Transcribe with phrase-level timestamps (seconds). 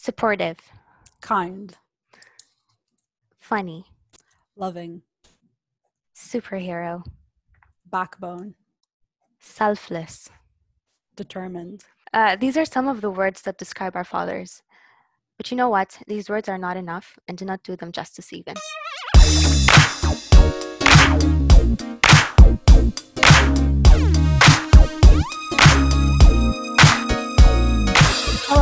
[0.00, 0.56] supportive,
[1.20, 1.76] kind,
[3.38, 3.84] funny,
[4.56, 5.02] loving,
[6.16, 7.04] superhero,
[7.84, 8.54] backbone,
[9.38, 10.30] selfless.
[11.16, 11.84] determined.
[12.14, 14.62] Uh, these are some of the words that describe our fathers.
[15.36, 15.98] But you know what?
[16.06, 18.54] These words are not enough and do not do them justice even.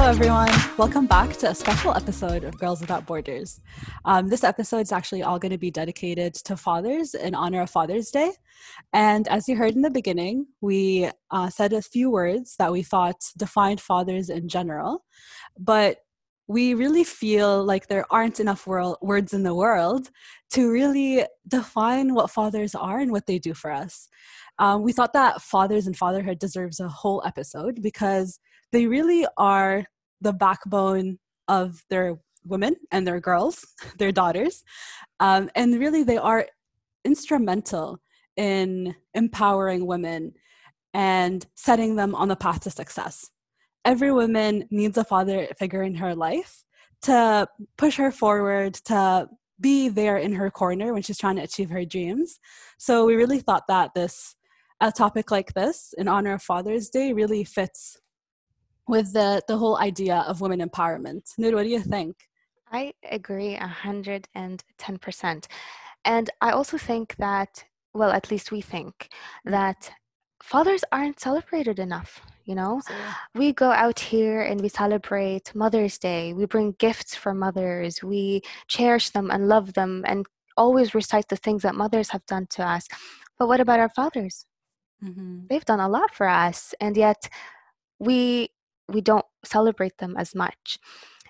[0.09, 0.73] Hello, everyone.
[0.79, 3.61] Welcome back to a special episode of Girls Without Borders.
[4.07, 7.69] Um, this episode is actually all going to be dedicated to fathers in honor of
[7.69, 8.33] Father's Day.
[8.95, 12.83] And as you heard in the beginning, we uh, said a few words that we
[12.83, 15.05] thought defined fathers in general.
[15.59, 15.99] But
[16.47, 20.09] we really feel like there aren't enough world, words in the world
[20.55, 24.09] to really define what fathers are and what they do for us.
[24.59, 28.41] Um, we thought that fathers and fatherhood deserves a whole episode because
[28.73, 29.85] they really are
[30.21, 31.19] the backbone
[31.49, 33.67] of their women and their girls,
[33.99, 34.65] their daughters.
[35.21, 36.47] Um, and really, they are
[37.05, 38.01] instrumental
[38.37, 40.33] in empowering women
[40.95, 43.31] and setting them on the path to success.
[43.85, 46.65] Every woman needs a father figure in her life
[47.03, 47.47] to
[47.77, 49.29] push her forward, to
[49.61, 52.39] be there in her corner when she's trying to achieve her dreams.
[52.79, 54.35] So we really thought that this
[54.81, 57.99] a topic like this in honor of Father's Day really fits
[58.89, 61.23] with the the whole idea of women empowerment.
[61.39, 62.17] Noor, what do you think?
[62.71, 65.47] I agree 110%.
[66.05, 67.65] And I also think that,
[67.95, 69.09] well, at least we think
[69.45, 69.91] that
[70.43, 72.21] fathers aren't celebrated enough.
[72.45, 72.95] You know, So,
[73.35, 76.33] we go out here and we celebrate Mother's Day.
[76.33, 78.03] We bring gifts for mothers.
[78.03, 80.27] We cherish them and love them and
[80.57, 82.89] always recite the things that mothers have done to us.
[83.39, 84.47] But what about our fathers?
[85.03, 85.47] mhm.
[85.49, 87.29] they've done a lot for us and yet
[88.01, 88.49] we
[88.89, 90.79] we don't celebrate them as much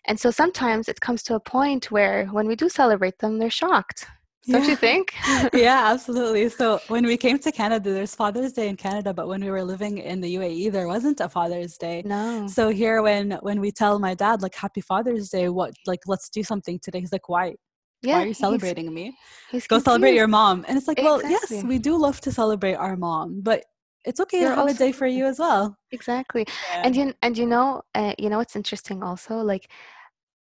[0.06, 3.50] and so sometimes it comes to a point where when we do celebrate them they're
[3.50, 4.06] shocked
[4.47, 5.12] don't you think
[5.53, 6.48] yeah, absolutely.
[6.48, 9.62] So when we came to Canada, there's Father's Day in Canada, but when we were
[9.62, 12.03] living in the UAE, there wasn't a Father's Day.
[12.06, 16.00] no So here, when when we tell my dad like Happy Father's Day, what like
[16.06, 17.56] let's do something today, he's like, why?
[18.00, 19.05] yeah Why are you he's- celebrating me?
[19.50, 20.65] he's Go celebrate your mom.
[20.66, 23.65] And it's like, well, yes, we do love to celebrate our mom, but
[24.08, 25.76] it's okay You're to have a also day for you as well.
[25.92, 26.82] exactly Yeah.
[26.84, 29.69] and you and you know uh, you know what's interesting also like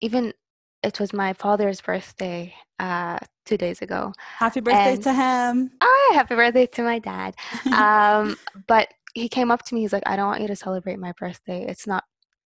[0.02, 0.34] even
[0.84, 5.72] it was my father's birthday uh two days ago Happy birthday and to him.
[5.82, 7.36] oh happy birthday to my dad
[7.84, 8.36] um
[8.68, 11.14] but he came up to me he's like i don't want you to celebrate my
[11.20, 12.04] birthday it's not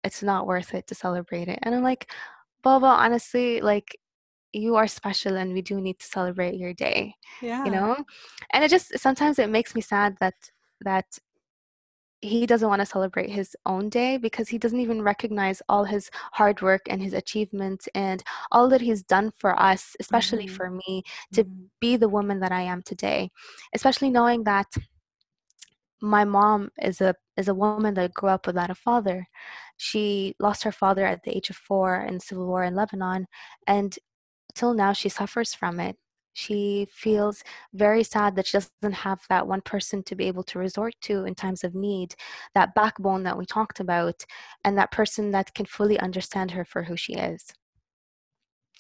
[0.05, 2.11] it's not worth it to celebrate it and i'm like
[2.63, 3.97] baba honestly like
[4.53, 7.65] you are special and we do need to celebrate your day yeah.
[7.65, 7.97] you know
[8.53, 10.35] and it just sometimes it makes me sad that
[10.83, 11.19] that
[12.21, 16.11] he doesn't want to celebrate his own day because he doesn't even recognize all his
[16.33, 20.51] hard work and his achievements and all that he's done for us especially Mhm.
[20.57, 21.69] for me to Mhm.
[21.81, 23.31] be the woman that I am today,
[23.73, 24.67] especially knowing that
[26.01, 29.27] my mom is a is a woman that grew up without a father.
[29.77, 33.27] She lost her father at the age of 4 in the civil war in Lebanon
[33.67, 33.97] and
[34.55, 35.97] till now she suffers from it.
[36.39, 37.43] She feels
[37.75, 41.25] very sad that she doesn't have that one person to be able to resort to
[41.25, 42.15] in times of need,
[42.55, 44.25] that backbone that we talked about,
[44.65, 47.53] and that person that can fully understand her for who she is.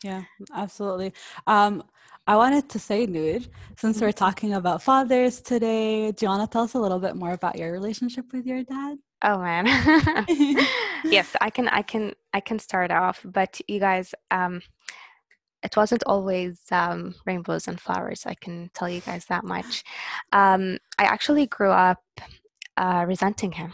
[0.02, 0.24] Yeah,
[0.54, 1.12] absolutely.
[1.46, 1.82] Um,
[2.26, 3.40] I wanted to say, Noor,
[3.76, 4.12] since we're Mhm.
[4.12, 7.58] talking about fathers today, do you want to tell us a little bit more about
[7.58, 8.98] your relationship with your dad?
[9.22, 9.66] Oh man.
[11.10, 14.62] yes, I can I can I can start off, but you guys um
[15.62, 18.24] it wasn't always um, rainbows and flowers.
[18.26, 19.84] I can tell you guys that much.
[20.32, 22.02] Um, I actually grew up
[22.76, 23.72] uh, resenting him.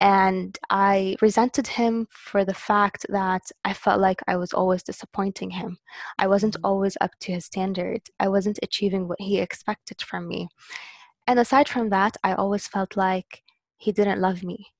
[0.00, 5.50] And I resented him for the fact that I felt like I was always disappointing
[5.50, 5.78] him.
[6.18, 6.60] I wasn't Mhm.
[6.64, 8.02] always up to his standard.
[8.20, 10.48] I wasn't achieving what he expected from me.
[11.26, 13.42] And aside from that, I always felt like
[13.76, 14.72] he didn't love me.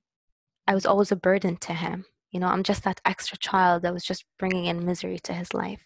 [0.69, 2.06] I was always a burden to him.
[2.30, 5.54] You know, I'm just that extra child that was just bringing in misery to his
[5.54, 5.82] life.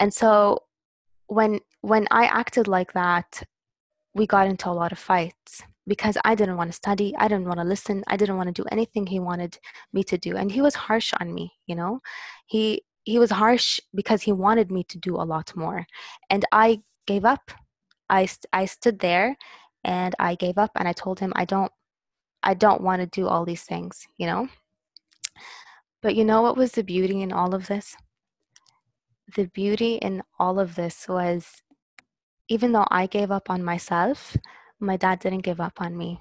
[0.00, 0.64] And so
[1.26, 3.42] when when I acted like that,
[4.14, 7.46] we got into a lot of fights because I didn't want to study, I didn't
[7.46, 9.58] want to listen, I didn't want to do anything he wanted
[9.92, 10.36] me to do.
[10.36, 12.00] And he was harsh on me, you know.
[12.46, 15.86] He he was harsh because he wanted me to do a lot more.
[16.30, 17.50] And I gave up.
[18.08, 19.36] I I stood there
[19.84, 21.72] and I gave up and I told him I don't
[22.42, 24.48] I don't want to do all these things, you know?
[26.02, 27.96] But you know what was the beauty in all of this?
[29.34, 31.62] The beauty in all of this was
[32.48, 34.36] even though I gave up on myself,
[34.80, 36.20] my dad didn't give up on me.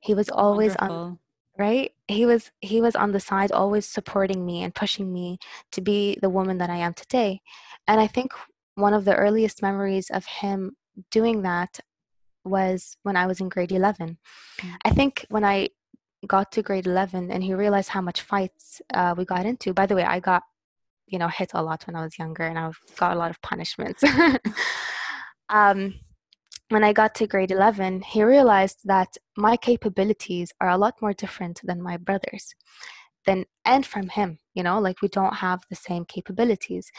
[0.00, 1.18] He was always on Wonderful.
[1.58, 5.38] right he was he was on the side always supporting me and pushing me
[5.70, 7.40] to be the woman that i am today
[7.86, 8.32] and i think
[8.74, 10.74] one of the earliest memories of him
[11.10, 11.78] doing that
[12.44, 14.16] was when i was in grade 11
[14.60, 14.74] mm.
[14.84, 15.68] i think when i
[16.26, 19.86] got to grade 11 and he realized how much fights uh, we got into by
[19.86, 20.42] the way i got
[21.06, 23.40] you know hit a lot when i was younger and i got a lot of
[23.42, 24.02] punishments
[25.48, 25.94] um,
[26.72, 31.12] when I got to grade 11, he realized that my capabilities are a lot more
[31.12, 32.54] different than my brother's.
[33.26, 36.90] Then, and from him, you know, like we don't have the same capabilities.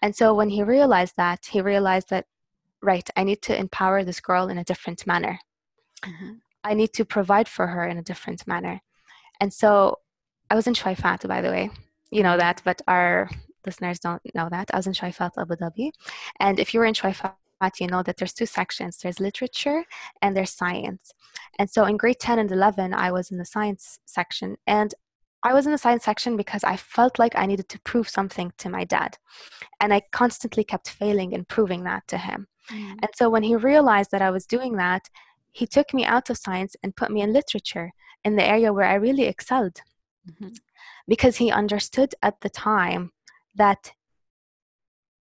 [0.00, 2.26] And so when he realized that, he realized that,
[2.80, 5.40] right, I need to empower this girl in a different manner.
[6.02, 6.32] Mm-hmm.
[6.66, 8.80] I need to provide for her in a different manner.
[9.40, 10.00] And so
[10.50, 11.70] I was in Choueifat, by the way.
[12.10, 13.30] You know that, but our
[13.64, 14.70] listeners don't know that.
[14.72, 15.90] I was in Choueifat Abu Dhabi.
[16.40, 17.34] And if you were in Choueifat
[17.80, 19.84] you know that there's two sections there's literature
[20.20, 21.12] and there's science
[21.58, 24.94] and so in grade 10 and 11 i was in the science section and
[25.42, 28.52] i was in the science section because i felt like i needed to prove something
[28.58, 29.16] to my dad
[29.80, 32.90] and i constantly kept failing in proving that to him mm.
[32.90, 35.08] and so when he realized that i was doing that
[35.56, 37.88] he took me out of science and put me in literature
[38.24, 39.78] in the area where i really excelled
[40.28, 40.48] mm-hmm.
[41.08, 43.12] because he understood at the time
[43.56, 43.92] that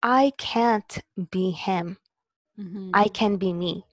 [0.06, 1.00] I can't
[1.32, 1.98] be him.
[2.60, 2.92] Mm-hmm.
[2.94, 3.86] I can be me.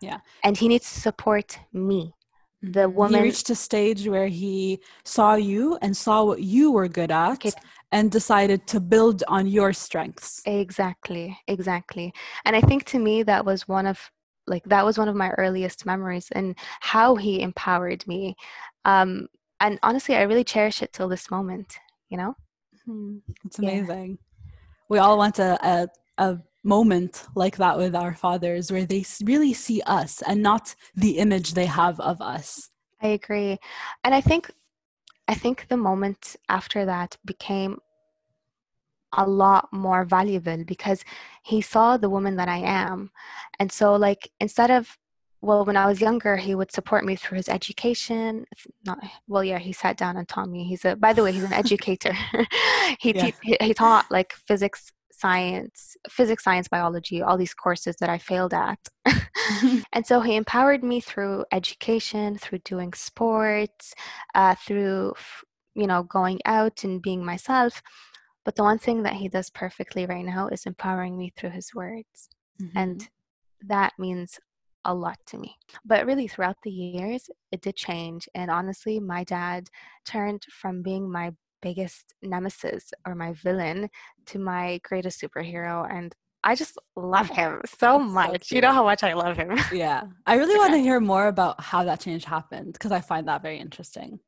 [0.00, 0.18] Yeah.
[0.42, 2.12] And he needs to support me.
[2.60, 6.88] The woman he reached a stage where he saw you and saw what you were
[6.88, 7.52] good at okay.
[7.92, 10.42] and decided to build on your strengths.
[10.44, 11.38] Exactly.
[11.46, 12.12] Exactly.
[12.44, 14.10] And I think to me that was one of
[14.50, 18.36] like that was one of my earliest memories and how he empowered me.
[18.84, 19.28] Um
[19.60, 21.78] and honestly I really cherish it till this moment,
[22.10, 22.34] you know?
[22.86, 23.18] Mm-hmm.
[23.46, 24.10] It's amazing.
[24.10, 24.50] Yeah.
[24.88, 25.88] We all want a, a
[26.18, 31.18] a moment like that with our fathers where they really see us and not the
[31.18, 32.70] image they have of us
[33.00, 33.56] i agree
[34.04, 34.50] and i think
[35.26, 37.78] i think the moment after that became
[39.14, 41.04] a lot more valuable because
[41.42, 43.10] he saw the woman that i am
[43.58, 44.96] and so like instead of
[45.40, 48.44] well when i was younger he would support me through his education
[48.84, 51.44] not well yeah he sat down and taught me he's a by the way he's
[51.44, 52.12] an educator
[53.00, 53.30] he, yeah.
[53.42, 58.54] he, he taught like physics science, physics, science, biology, all these courses that I failed
[58.54, 58.78] at.
[59.92, 63.94] and so he empowered me through education, through doing sports,
[64.34, 65.12] uh, through,
[65.74, 67.82] you know, going out and being myself.
[68.50, 71.72] But the one thing that he does perfectly right now is empowering me through his
[71.72, 72.28] words.
[72.60, 72.76] Mm-hmm.
[72.76, 73.08] And
[73.68, 74.40] that means
[74.84, 75.54] a lot to me.
[75.84, 78.28] But really, throughout the years, it did change.
[78.34, 79.68] And honestly, my dad
[80.04, 81.32] turned from being my
[81.62, 83.88] biggest nemesis or my villain
[84.26, 86.12] to my greatest superhero and
[86.42, 88.48] I just love him so much.
[88.48, 89.56] So you know how much I love him.
[89.72, 90.04] Yeah.
[90.26, 93.42] I really want to hear more about how that change happened because I find that
[93.42, 94.18] very interesting.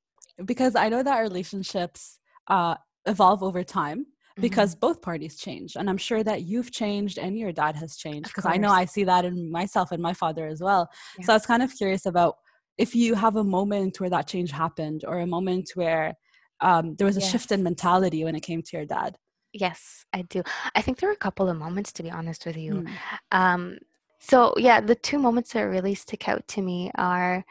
[0.44, 2.76] Because I know that relationships uh,
[3.06, 4.06] evolve over time
[4.40, 4.80] because mm-hmm.
[4.80, 5.76] both parties change.
[5.76, 8.84] And I'm sure that you've changed and your dad has changed because I know I
[8.84, 10.88] see that in myself and my father as well.
[11.18, 11.26] Yeah.
[11.26, 12.36] So I was kind of curious about
[12.78, 16.14] if you have a moment where that change happened or a moment where
[16.60, 17.30] um, there was a yes.
[17.30, 19.16] shift in mentality when it came to your dad.
[19.52, 20.42] Yes, I do.
[20.74, 22.72] I think there were a couple of moments, to be honest with you.
[22.72, 22.90] Mm.
[23.32, 23.78] Um,
[24.18, 27.44] so yeah, the two moments that really stick out to me are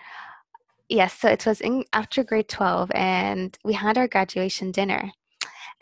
[0.89, 1.13] yes.
[1.19, 5.11] So it was in after grade twelve, and we had our graduation dinner,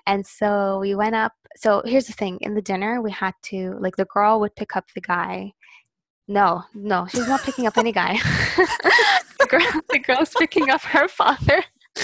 [0.09, 1.33] and so we went up.
[1.55, 4.75] So here's the thing: in the dinner, we had to like the girl would pick
[4.75, 5.53] up the guy.
[6.27, 8.17] No, no, she's not picking up any guy.
[8.57, 11.63] the girl, the girl's picking up her father.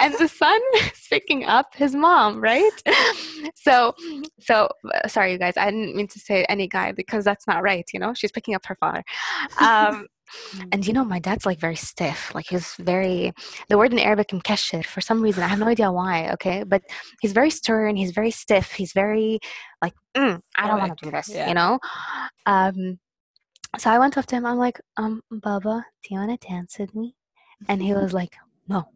[0.00, 2.70] and the son is picking up his mom, right?
[3.54, 3.94] So,
[4.40, 4.68] so
[5.06, 5.56] sorry, you guys.
[5.56, 7.88] I didn't mean to say any guy because that's not right.
[7.92, 9.04] You know, she's picking up her father.
[9.60, 10.06] Um,
[10.72, 12.34] and you know, my dad's like very stiff.
[12.34, 13.32] Like he's very
[13.68, 15.42] the word in Arabic mkashir for some reason.
[15.42, 16.30] I have no idea why.
[16.32, 16.82] Okay, but
[17.20, 17.96] he's very stern.
[17.96, 18.72] He's very stiff.
[18.72, 19.40] He's very
[19.82, 21.28] like mm, I don't want to do this.
[21.28, 21.48] Yeah.
[21.48, 21.78] You know.
[22.46, 22.98] Um,
[23.78, 24.46] so I went up to him.
[24.46, 27.16] I'm like, um, Baba, do you want to dance with me?
[27.68, 28.36] And he was like,
[28.68, 28.86] no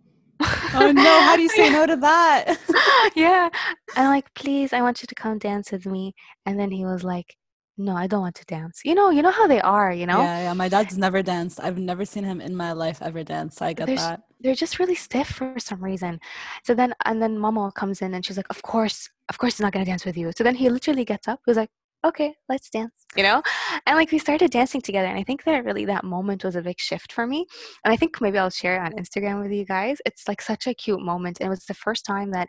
[0.41, 2.57] oh no, how do you say no to that?
[3.17, 3.49] yeah.
[3.97, 6.15] I'm like, please, I want you to come dance with me.
[6.47, 7.37] And then he was like,
[7.79, 8.81] no, I don't want to dance.
[8.85, 10.21] You know, you know how they are, you know?
[10.21, 10.53] Yeah, yeah.
[10.53, 11.61] My dad's never danced.
[11.63, 13.57] I've never seen him in my life ever dance.
[13.57, 14.23] So I get they're, that.
[14.41, 16.19] They're just really stiff for some reason.
[16.65, 19.61] So then, and then Mama comes in and she's like, of course, of course he's
[19.61, 20.33] not going to dance with you.
[20.37, 21.41] So then he literally gets up.
[21.47, 21.71] he's like,
[22.05, 23.43] okay, let's dance, you know?
[23.87, 25.09] And like we started dancing together.
[25.09, 27.47] And I think that really that moment was a big shift for me.
[27.85, 29.99] And I think maybe I'll share it on Instagram with you guys.
[30.07, 31.39] It's like such a cute moment.
[31.41, 32.49] And it was the first time that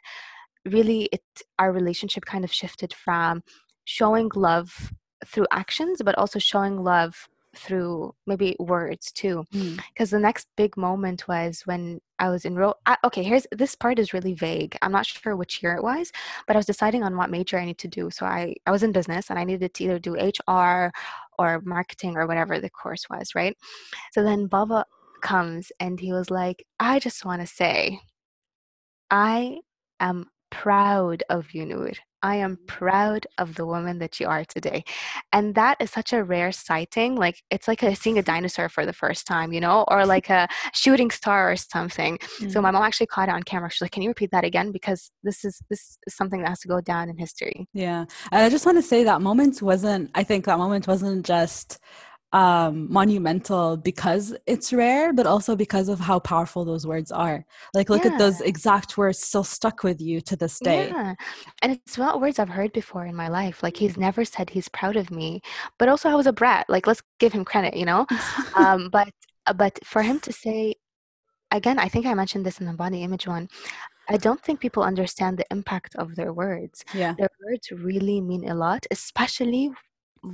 [0.65, 1.21] really it
[1.57, 3.41] our relationship kind of shifted from
[3.85, 4.91] showing love
[5.25, 9.43] through actions, but also showing love through maybe words too.
[9.53, 9.79] Mm.
[9.93, 13.97] because the next big moment was when i was enrolled I, okay here's this part
[13.97, 14.77] is really vague.
[14.81, 16.11] I'm not sure which year it was
[16.45, 18.09] but i was deciding on what major i need to do.
[18.11, 20.13] So i i was in business and i needed to either do
[20.47, 20.91] hr
[21.39, 23.57] or marketing or whatever the course was right?
[24.11, 24.85] So then baba
[25.21, 27.99] comes and he was like i just want to say
[29.11, 29.57] i
[29.99, 31.91] am proud of you Noor.
[32.21, 34.83] I am proud of the woman that you are today.
[35.31, 37.15] And that is such a rare sighting.
[37.15, 40.29] Like it's like a, seeing a dinosaur for the first time, you know, or like
[40.29, 42.19] a shooting star or something.
[42.49, 42.63] So Mm.
[42.63, 43.69] my mom actually caught it on camera.
[43.69, 44.71] She's like, "Can you repeat that again?
[44.71, 48.05] Because this is this is something that has to go down in history." Yeah.
[48.31, 51.79] And I just want to say that moment wasn't, I think that moment wasn't just
[52.31, 57.43] um monumental because it's rare but also because of how powerful those words are
[57.73, 61.15] like look at those exact words still stuck with you to this day Yeah.
[61.61, 63.63] And it's not words I've heard before in my life.
[63.63, 65.41] Like he's never said he's proud of me,
[65.77, 66.65] but also I was a brat.
[66.69, 68.05] Like let's give him credit, you know?
[68.55, 69.09] Um, but
[69.47, 70.75] uh, but for him to say
[71.51, 73.49] again, I think I mentioned this in the body image one.
[74.09, 76.83] I don't think people understand the impact of their words.
[76.93, 79.71] yeah Their words really mean a lot, especially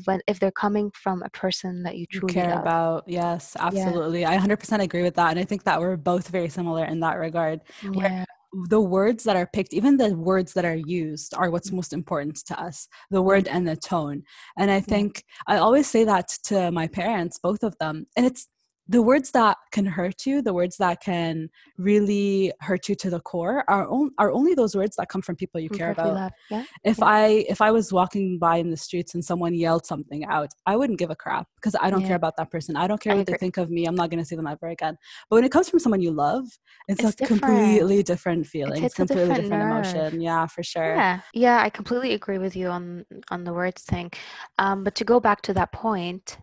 [0.06, 2.62] when if they're coming from a person that you you truly care love.
[2.62, 3.68] about yes Yeah.
[3.68, 7.00] absolutely i 100% agree with that and i think that we're both very similar in
[7.02, 7.62] that regard
[7.94, 8.26] where Yeah.
[8.70, 12.36] the words that are picked even the words that are used are what's most important
[12.46, 14.24] to us the word and the tone
[14.58, 18.48] and i think i always say that to my parents both of them and it's
[18.88, 23.20] the words that can hurt you the words that can really hurt you to the
[23.20, 26.32] core are, on, are only those words that come from people you care about.
[26.52, 26.64] Yeah.
[26.84, 27.06] if Yeah.
[27.06, 30.76] i if i was walking by in the streets and someone yelled something out i
[30.76, 32.08] wouldn't give a crap because i don't Yeah.
[32.08, 34.10] care about that person i don't care I what they think of me i'm not
[34.10, 34.98] going to see them ever again
[35.30, 36.46] but when it comes from someone you love
[36.88, 37.42] it's, It's a different.
[37.44, 41.70] completely different feeling it's a completely different different emotion yeah for sure Yeah, yeah, I
[41.70, 44.12] completely agree with you on on the words thing.
[44.58, 46.38] Um, but to go back to that point,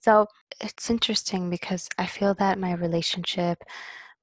[0.00, 0.26] so
[0.60, 3.62] it's interesting because I feel that my relationship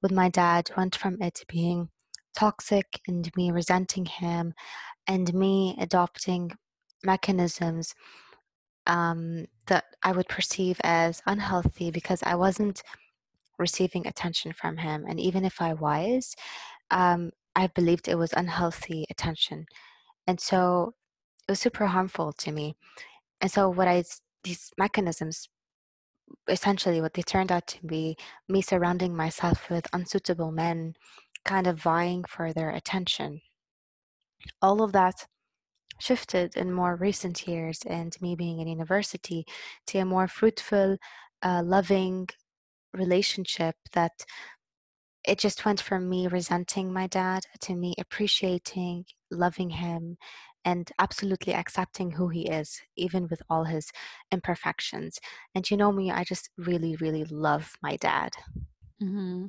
[0.02, 1.88] with my dad went from it being
[2.36, 4.54] toxic and me resenting him
[5.06, 6.52] and me adopting
[7.04, 7.94] mechanisms
[8.86, 12.82] um, that I would perceive as unhealthy because I wasn't
[13.58, 15.04] receiving attention from him.
[15.08, 16.34] And even if I was,
[16.90, 19.66] um, I believed it was unhealthy attention.
[20.26, 20.94] And so
[21.46, 22.76] it was super harmful to me.
[23.40, 24.04] And so what I
[24.44, 25.48] these mechanisms
[26.48, 28.16] essentially what they turned out to be
[28.48, 30.94] me surrounding myself with unsuitable men,
[31.44, 33.40] kind of vying for their attention.
[34.62, 35.26] All of that
[35.98, 39.44] shifted in more recent years and me being in university
[39.86, 40.96] to a more fruitful,
[41.42, 42.28] uh, loving
[42.94, 44.12] relationship that
[45.24, 50.16] it just went from me resenting my dad to me appreciating, loving him,
[50.64, 53.90] and absolutely accepting who he is, even with all his
[54.30, 55.18] imperfections.
[55.54, 58.30] And you know me, I just really, really love my dad.
[59.00, 59.46] hmm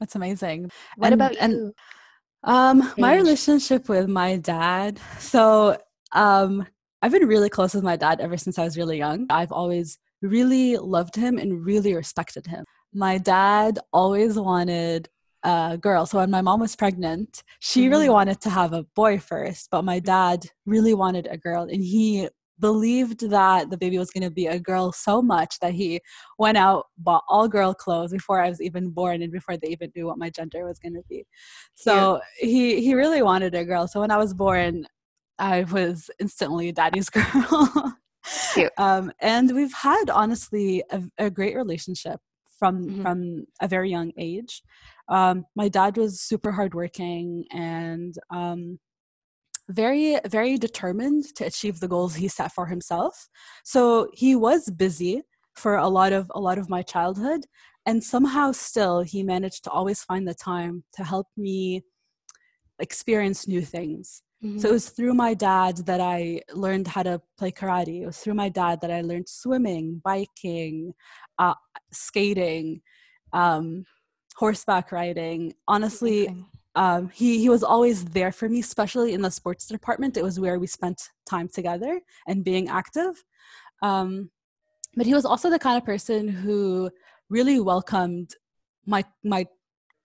[0.00, 0.70] that's amazing.
[0.96, 1.74] What and about and you,
[2.42, 5.78] um my relationship with my dad so
[6.12, 6.66] um
[7.00, 9.26] i've been really close with my dad ever since i was really young.
[9.30, 12.64] I've always really loved him and really respected him.
[12.92, 15.08] My dad always wanted
[15.44, 16.06] a girl.
[16.06, 18.12] So when my mom was pregnant she really Mhm.
[18.12, 22.28] wanted to have a boy first but my dad really wanted a girl and he
[22.60, 26.00] believed that the baby was going to be a girl so much that he
[26.38, 29.90] went out bought all girl clothes before i was even born and before they even
[29.96, 31.26] knew what my gender was going to be.
[31.74, 33.88] So he he really wanted a girl.
[33.88, 34.86] So when i was born
[35.38, 37.94] i was instantly daddy's girl.
[38.54, 38.72] Cute.
[38.78, 42.20] um, and we've had honestly a, a great relationship
[42.58, 43.02] from Mhm.
[43.02, 44.62] from a very young age
[45.08, 48.78] um, my dad was super hardworking and um,
[49.68, 53.28] very very determined to achieve the goals he set for himself
[53.64, 55.22] so he was busy
[55.54, 57.46] for a lot of a lot of my childhood
[57.86, 61.82] and somehow still he managed to always find the time to help me
[62.78, 64.22] experience new things
[64.56, 64.70] so Mhm.
[64.70, 68.02] it was through my dad that I learned how to play karate.
[68.02, 70.92] It was through my dad that I learned swimming, biking,
[71.38, 71.54] uh,
[71.92, 72.80] skating,
[73.32, 73.84] um,
[74.36, 75.54] horseback riding.
[75.68, 76.28] Honestly,
[76.74, 80.16] um, he he was always there for me, especially in the sports department.
[80.16, 83.24] It was where we spent time together and being active.
[83.82, 84.30] Um,
[84.96, 86.90] but he was also the kind of person who
[87.28, 88.34] really welcomed
[88.86, 89.46] my my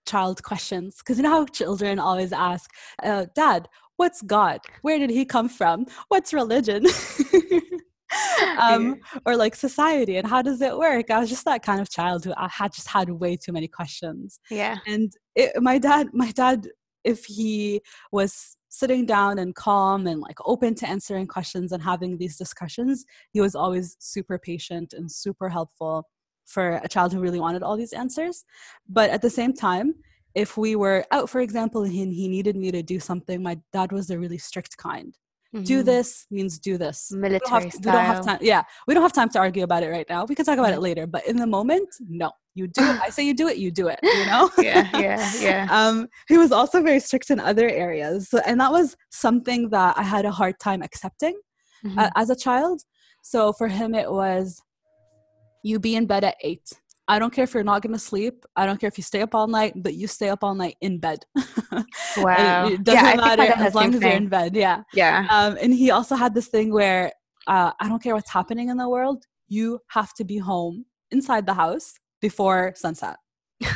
[0.06, 2.70] child questions because you know how children always ask,
[3.02, 4.60] uh, "Dad, what's God?
[4.82, 5.86] Where did he come from?
[6.08, 6.86] What's religion?"
[8.60, 11.10] um, or like society and how does it work?
[11.10, 13.68] I was just that kind of child who I had just had way too many
[13.68, 14.78] questions yeah.
[14.86, 16.68] and it, my dad my dad
[17.04, 17.80] if he
[18.12, 23.04] was sitting down and calm and like open to answering questions and having these discussions,
[23.32, 26.08] he was always super patient and super helpful
[26.46, 28.44] for a child who really wanted all these answers.
[28.88, 29.94] But at the same time,
[30.34, 33.92] if we were out, for example, and he needed me to do something, my dad
[33.92, 35.16] was the really strict kind.
[35.54, 35.64] Mm-hmm.
[35.64, 37.10] Do this means do this.
[37.10, 37.80] Military we style.
[37.80, 38.38] We don't have time.
[38.40, 40.24] Yeah, we don't have time to argue about it right now.
[40.24, 41.08] We can talk about it later.
[41.08, 42.30] But in the moment, no.
[42.54, 43.00] You do it.
[43.02, 43.56] I say you do it.
[43.56, 43.98] You do it.
[44.02, 44.50] You know.
[44.58, 45.66] yeah, yeah, yeah.
[45.70, 49.98] Um, he was also very strict in other areas, so, and that was something that
[49.98, 51.38] I had a hard time accepting
[51.84, 51.98] mm-hmm.
[51.98, 52.82] uh, as a child.
[53.22, 54.62] So for him, it was
[55.62, 56.72] you be in bed at eight.
[57.10, 58.46] I don't care if you're not going to sleep.
[58.54, 60.76] I don't care if you stay up all night, but you stay up all night
[60.80, 61.24] in bed.
[62.18, 62.68] wow.
[62.68, 64.54] it doesn't yeah, matter as long as you're in bed.
[64.54, 64.84] Yeah.
[64.94, 65.26] Yeah.
[65.28, 67.10] Um, and he also had this thing where
[67.48, 69.24] uh, I don't care what's happening in the world.
[69.48, 73.16] You have to be home inside the house before sunset.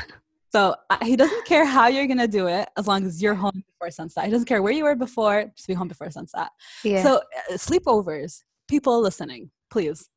[0.52, 3.34] so uh, he doesn't care how you're going to do it as long as you're
[3.34, 4.26] home before sunset.
[4.26, 6.50] He doesn't care where you were before, just be home before sunset.
[6.84, 7.02] Yeah.
[7.02, 10.08] So uh, sleepovers, people listening, please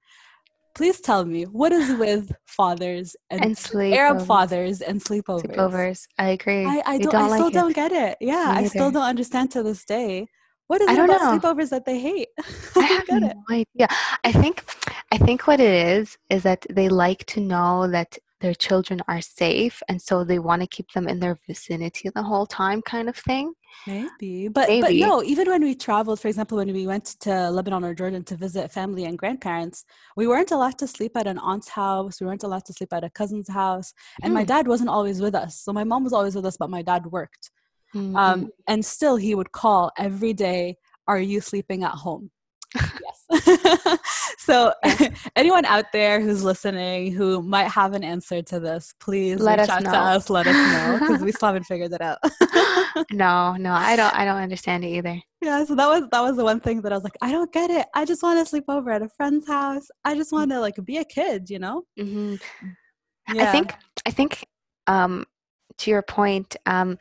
[0.77, 5.47] please tell me what is with fathers and, and sleep Arab fathers and sleepovers.
[5.47, 6.07] Sleepovers.
[6.19, 6.65] I agree.
[6.65, 7.15] I, I don't.
[7.15, 8.17] I still don't get it.
[8.21, 10.27] Yeah, I still don't understand to this day.
[10.67, 11.39] What is it about know.
[11.39, 12.27] sleepovers that they hate?
[12.75, 13.87] I, I have no idea.
[14.23, 14.63] I think,
[15.11, 19.21] I think what it is is that they like to know that their children are
[19.21, 23.09] safe and so they want to keep them in their vicinity the whole time kind
[23.09, 23.53] of thing
[23.85, 24.81] maybe but maybe.
[24.81, 28.23] but no even when we traveled for example when we went to lebanon or jordan
[28.23, 32.27] to visit family and grandparents we weren't allowed to sleep at an aunt's house we
[32.27, 34.47] weren't allowed to sleep at a cousin's house and my hmm.
[34.47, 37.05] dad wasn't always with us so my mom was always with us but my dad
[37.07, 37.51] worked
[37.95, 38.15] mm-hmm.
[38.15, 40.77] um, and still he would call every day
[41.07, 42.29] are you sleeping at home
[42.75, 43.16] yes.
[44.37, 44.73] so,
[45.35, 49.67] anyone out there who's listening who might have an answer to this, please let us
[49.67, 49.91] know.
[49.91, 50.29] to us.
[50.29, 52.19] Let us know because we still haven't figured it out.
[53.11, 54.13] no, no, I don't.
[54.13, 55.21] I don't understand it either.
[55.41, 57.51] Yeah, so that was that was the one thing that I was like, I don't
[57.51, 57.85] get it.
[57.93, 59.87] I just want to sleep over at a friend's house.
[60.05, 61.83] I just want to like be a kid, you know.
[61.99, 62.35] Mm-hmm.
[63.33, 63.49] Yeah.
[63.49, 63.73] I think.
[64.05, 64.45] I think.
[64.87, 65.25] Um,
[65.79, 66.97] to your point, um,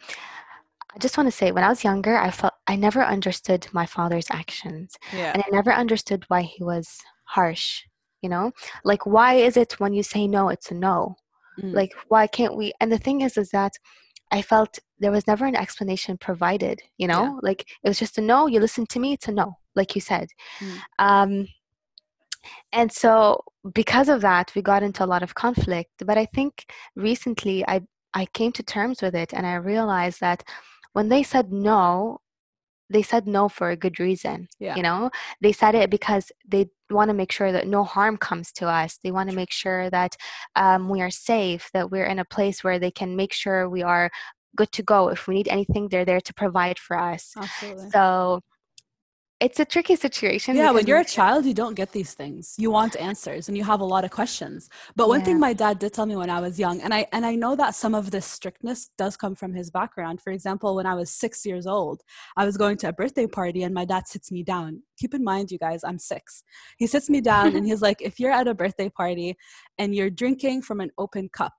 [0.97, 3.85] I just want to say, when I was younger, I felt I never understood my
[3.85, 5.33] father's actions, yeah.
[5.35, 7.83] and I never understood why he was harsh.
[8.23, 11.17] You know, like why is it when you say no, it's a no?
[11.61, 11.75] Mm.
[11.75, 12.73] Like why can't we?
[12.81, 13.75] And the thing is, is that
[14.33, 16.81] I felt there was never an explanation provided.
[16.97, 17.39] You know, yeah.
[17.43, 18.47] like it was just a no.
[18.47, 20.29] You listen to me, it's a no, like you said.
[20.61, 20.79] Mm.
[20.99, 21.49] Um,
[22.73, 25.91] and so because of that, we got into a lot of conflict.
[26.05, 27.83] But I think recently, I
[28.15, 30.43] I came to terms with it, and I realized that
[30.97, 32.19] when they said no
[32.89, 34.75] they said no for a good reason yeah.
[34.77, 35.11] you know
[35.43, 38.99] they said it because they want to make sure that no harm comes to us
[39.05, 40.17] they want to make sure that
[40.55, 43.83] um, we are safe that we're in a place where they can make sure we
[43.83, 44.11] are
[44.57, 47.91] good to go if we need anything they're there to provide for us Absolutely.
[47.91, 48.41] so
[49.39, 50.57] it's a tricky situation.
[50.57, 52.55] Yeah, when you're a child, you don't get these things.
[52.57, 54.71] You want answers and you have a lot of questions.
[54.95, 55.27] But one yeah.
[55.27, 57.55] thing my dad did tell me when I was young, and I and I know
[57.57, 60.23] that some of this strictness does come from his background.
[60.23, 62.03] For example, when I was six years old,
[62.37, 64.83] I was going to a birthday party and my dad sits me down.
[64.99, 66.43] Keep in mind, you guys, I'm six.
[66.79, 69.37] He sits me down and he's like, if you're at a birthday party
[69.77, 71.53] and you're drinking from an open cup,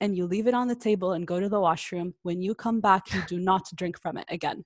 [0.00, 2.80] and you leave it on the table and go to the washroom, when you come
[2.80, 4.62] back, you do not drink from it again.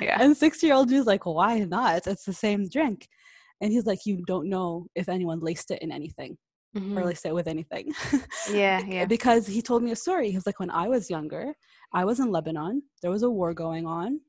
[0.00, 0.18] Yeah.
[0.20, 2.06] And six year old dude's like, why not?
[2.06, 3.08] It's the same drink.
[3.60, 6.36] And he's like, you don't know if anyone laced it in anything
[6.76, 6.98] mm-hmm.
[6.98, 7.92] or laced it with anything.
[8.50, 9.04] Yeah, yeah.
[9.04, 10.30] because he told me a story.
[10.30, 11.54] He was like, when I was younger,
[11.92, 12.82] I was in Lebanon.
[13.02, 14.20] There was a war going on.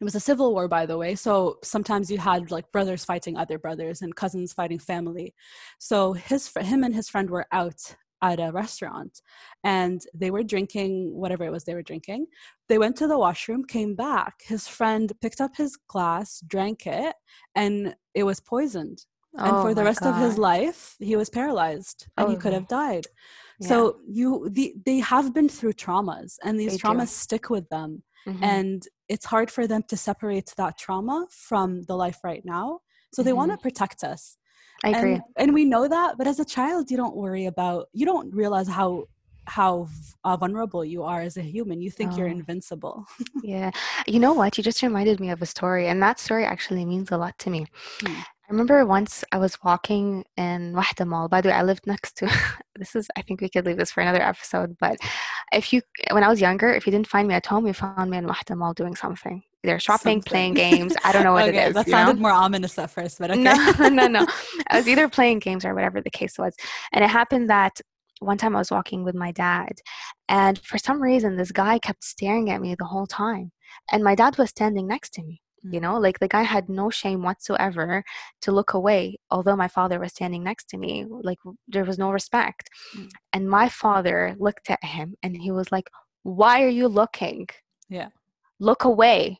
[0.00, 1.14] It was a civil war, by the way.
[1.14, 5.32] So sometimes you had like brothers fighting other brothers and cousins fighting family.
[5.78, 7.80] So his him and his friend were out
[8.22, 9.20] at a restaurant
[9.64, 12.26] and they were drinking whatever it was they were drinking.
[12.68, 14.42] They went to the washroom, came back.
[14.46, 17.14] His friend picked up his glass, drank it,
[17.54, 19.04] and it was poisoned.
[19.36, 20.14] Oh and for the rest God.
[20.14, 23.06] of his life, he was paralyzed and oh, he could have died.
[23.60, 23.68] Yeah.
[23.68, 27.06] So you the, they have been through traumas and these they traumas do.
[27.06, 28.02] stick with them.
[28.26, 28.44] Mm-hmm.
[28.44, 32.80] And it's hard for them to separate that trauma from the life right now.
[33.12, 33.26] So mm-hmm.
[33.26, 34.36] they want to protect us.
[34.84, 35.14] I agree.
[35.14, 38.34] And, and, we know that, but as a child, you don't worry about, you don't
[38.34, 39.06] realize how
[39.46, 39.88] how
[40.24, 41.80] uh, vulnerable you are as a human.
[41.80, 42.16] You think oh.
[42.16, 43.06] you're invincible.
[43.42, 43.70] yeah.
[44.06, 44.56] You know what?
[44.56, 47.50] You just reminded me of a story, and that story actually means a lot to
[47.50, 47.66] me.
[48.00, 48.20] Hmm.
[48.48, 51.28] I remember once I was walking in Wahda Mall.
[51.28, 52.30] By the way, I lived next to.
[52.76, 53.08] this is.
[53.16, 54.76] I think we could leave this for another episode.
[54.80, 54.98] But
[55.52, 58.10] if you, when I was younger, if you didn't find me at home, you found
[58.10, 59.42] me in Wahda Mall doing something.
[59.62, 60.22] They're shopping, something.
[60.22, 60.94] playing games.
[61.04, 61.74] I don't know what okay, it is.
[61.74, 62.22] That sounded know?
[62.22, 63.42] more ominous at first, but okay.
[63.42, 64.26] No, no, no.
[64.68, 66.54] I was either playing games or whatever the case was,
[66.92, 67.80] and it happened that
[68.18, 69.72] one time I was walking with my dad,
[70.28, 73.52] and for some reason, this guy kept staring at me the whole time.
[73.92, 75.82] and my dad was standing next to me you Mm.
[75.82, 78.02] know like the guy had no shame whatsoever
[78.40, 82.10] to look away although my father was standing next to me like there was no
[82.10, 83.10] respect Mm.
[83.32, 85.88] and my father looked at him and he was like
[86.24, 87.48] why are you looking
[87.88, 88.08] Yeah.
[88.58, 89.38] look away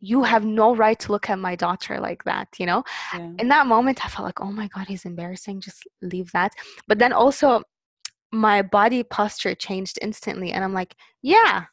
[0.00, 2.82] you have no right to look at my daughter like that you know
[3.14, 3.32] Yeah.
[3.38, 6.52] in that moment i felt like oh my god he's embarrassing just leave that
[6.88, 7.62] but then also
[8.32, 11.64] my body posture changed instantly and i'm like yeah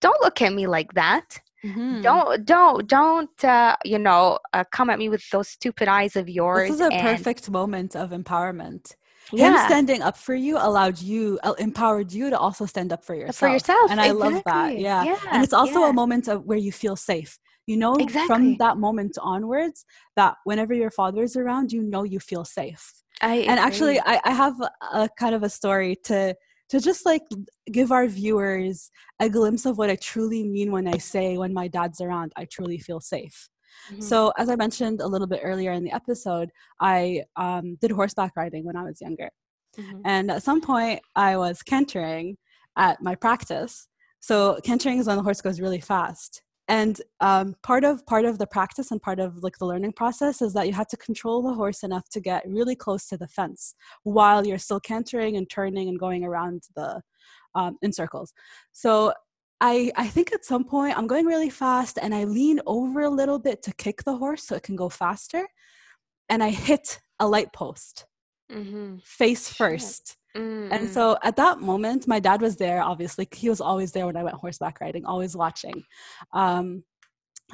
[0.00, 2.02] don't look at me like that Mhm.
[2.02, 6.28] don't don't don't uh, you know uh, come at me with those stupid eyes of
[6.28, 8.94] yours This is a and- perfect moment of empowerment.
[9.30, 13.04] Him yeah standing up for you allowed you, uh, empowered you to also stand up
[13.04, 13.36] for yourself.
[13.36, 14.78] for yourself And I love that.
[14.78, 15.04] Yeah.
[15.04, 15.90] yeah and it's also yeah.
[15.90, 17.38] a moment of where you feel safe.
[17.66, 18.28] You know, exactly.
[18.28, 19.84] from that moment onwards,
[20.16, 22.84] that whenever your father is around, you know you feel safe.
[23.20, 24.00] I and actually.
[24.00, 24.54] I, I have
[25.02, 26.34] a kind of a story to
[26.70, 27.22] to just like
[27.72, 31.66] give our viewers a glimpse of what i truly mean when i say when my
[31.68, 33.48] dad's around i truly feel safe
[33.92, 34.02] Mhm.
[34.02, 36.50] so as i mentioned a little bit earlier in the episode
[36.80, 39.30] i um, did horseback riding when i was younger
[39.78, 40.02] Mhm.
[40.04, 42.36] and at some point i was cantering
[42.76, 43.88] at my practice
[44.20, 48.38] so cantering is when the horse goes really fast and um, part of part of
[48.38, 51.42] the practice and part of like the learning process is that you had to control
[51.42, 55.48] the horse enough to get really close to the fence while you're still cantering and
[55.50, 57.00] turning and going around the
[57.54, 58.32] um, in circles
[58.72, 59.12] so
[59.60, 63.10] I, I think at some point I'm going really fast and I lean over a
[63.10, 65.48] little bit to kick the horse so it can go faster.
[66.28, 68.06] And I hit a light post
[68.50, 69.02] Mhm.
[69.02, 70.17] face first.
[70.36, 70.88] Mm, And mm.
[70.88, 73.26] so at that moment, my dad was there, obviously.
[73.32, 75.82] He was always there when I went horseback riding, always watching.
[76.32, 76.84] Um,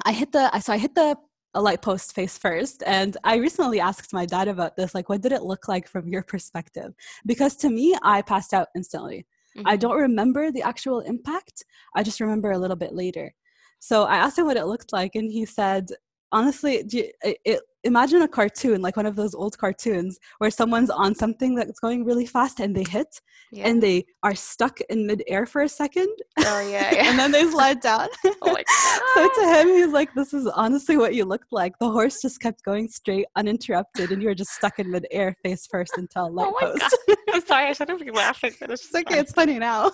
[0.05, 1.17] I hit the, I- so I hit the
[1.55, 2.83] a light post face first.
[2.85, 6.07] And I recently asked my dad about this, like, what did it look like from
[6.09, 6.93] your perspective?
[7.25, 9.25] Because to me, I passed out instantly.
[9.63, 9.79] I Mhm.
[9.79, 11.63] don't remember the actual impact.
[11.95, 13.33] I just remember a little bit later.
[13.79, 15.87] So I asked him what it looked like, and he said,
[16.31, 20.89] honestly, you, it, it, imagine a cartoon, like one of those old cartoons where someone's
[20.89, 23.21] on something that's going really fast and they hit
[23.51, 23.67] yeah.
[23.67, 27.05] and they are stuck in midair for a second oh yeah, yeah.
[27.09, 28.07] and then they slide down.
[28.25, 29.01] oh my god.
[29.15, 31.77] so to him, he's like, this is honestly what you looked like.
[31.79, 35.67] The horse just kept going straight, uninterrupted, and you were just stuck in midair face
[35.67, 36.97] first until light Oh my post.
[37.33, 39.91] I'm sorry, I shouldn't be laughing, but it's just okay, it's funny now.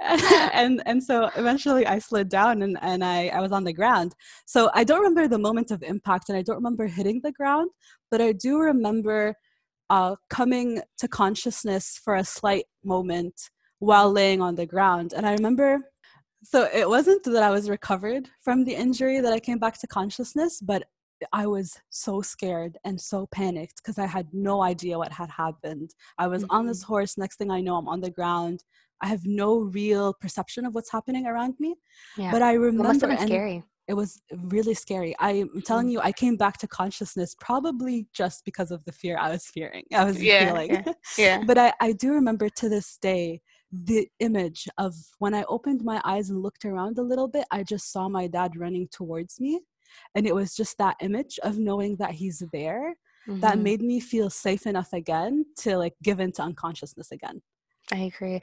[0.00, 3.72] and, and and so eventually I slid down and, and I, I was on the
[3.72, 4.14] ground.
[4.44, 7.70] So I don't remember the moment of impact and I don't remember hitting the ground,
[8.10, 9.34] but I do remember
[9.90, 15.14] uh, coming to consciousness for a slight moment while laying on the ground.
[15.16, 15.80] And I remember
[16.44, 19.86] so it wasn't that I was recovered from the injury that I came back to
[19.86, 20.84] consciousness, but
[21.32, 25.94] I was so scared and so panicked because I had no idea what had happened.
[26.16, 27.18] I was on this horse.
[27.18, 28.62] Next thing I know, I'm on the ground.
[29.02, 31.74] I have no real perception of what's happening around me.
[32.16, 32.30] Yeah.
[32.30, 33.64] But I It remember, must have been scary.
[33.88, 35.14] It was really scary.
[35.18, 39.30] I'm telling you, I came back to consciousness probably just because of the fear I
[39.30, 39.84] was fearing.
[39.94, 40.70] I was Yeah, feeling.
[40.86, 40.92] yeah.
[41.16, 41.42] Yeah.
[41.44, 43.40] but I, I do remember to this day
[43.72, 47.62] the image of when I opened my eyes and looked around a little bit, I
[47.62, 49.60] just saw my dad running towards me.
[50.14, 52.94] And it was just that image of knowing that he's there
[53.40, 53.62] that Mhm.
[53.62, 57.40] made me feel safe enough again to like give into unconsciousness again.
[57.92, 58.40] I agree.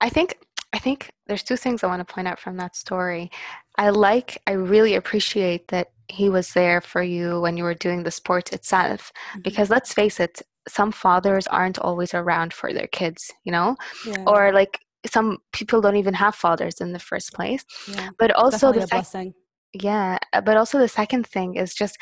[0.00, 0.38] I think
[0.72, 3.30] I think there's two things I want to point out from that story.
[3.76, 8.02] I like I really appreciate that he was there for you when you were doing
[8.02, 9.42] the sport itself Mhm.
[9.42, 13.76] because let's face it, some fathers aren't always around for their kids, you know?
[14.06, 17.64] Yeah, Or like some people don't even have fathers in the first place.
[17.88, 18.10] yeah.
[18.18, 19.34] But also Definitely the sec- blessing.
[19.72, 21.96] yeah, uh, but also the second thing is just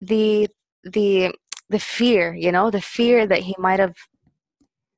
[0.00, 0.48] the
[0.84, 1.32] the
[1.68, 3.94] the fear, you know, the fear that he might have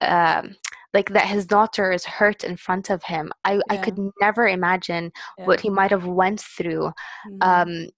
[0.01, 0.57] um
[0.95, 3.33] like that his daughter is hurt in front of him.
[3.45, 5.49] I I could never imagine Yeah.
[5.49, 6.93] what he might have went through
[7.25, 7.43] Mhm.
[7.43, 7.89] um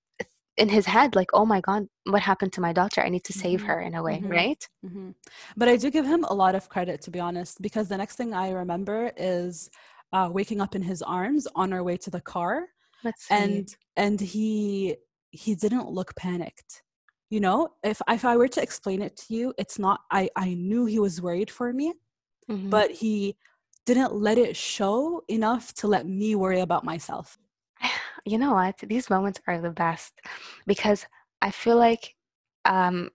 [0.57, 3.01] in his head like, "Oh my god, what happened to my daughter?
[3.03, 3.65] I need to save Mhm.
[3.65, 4.31] her in a way." Mhm.
[4.31, 4.69] Right?
[4.83, 5.11] hmm
[5.57, 8.17] But I do give him a lot of credit, to be honest, because the next
[8.17, 9.71] thing I remember is
[10.13, 12.69] uh, waking up in his arms on our way to the car,
[13.17, 13.67] see.
[13.69, 14.97] and and he
[15.31, 16.83] he didn't look panicked.
[17.31, 20.03] You know, if if I were to explain it to you, it's not.
[20.13, 21.95] I I knew he was worried for me,
[22.49, 22.71] Mhm.
[22.71, 23.37] but he
[23.87, 27.39] didn't let it show enough to let me worry about myself.
[28.25, 28.79] you know what?
[28.79, 30.21] These moments are the best
[30.67, 31.07] because
[31.43, 32.15] I feel like
[32.65, 33.11] um,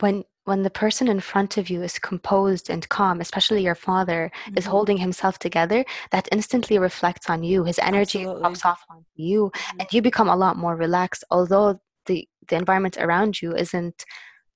[0.00, 4.30] when when the person in front of you is composed and calm, especially your father,
[4.56, 4.70] is Mhm.
[4.70, 7.64] holding himself together, that instantly reflects on you.
[7.64, 8.42] His energy Absolutely.
[8.42, 9.80] pops off on you, Mhm.
[9.80, 11.24] and you become a lot more relaxed.
[11.30, 14.04] Although the the environment around you isn't,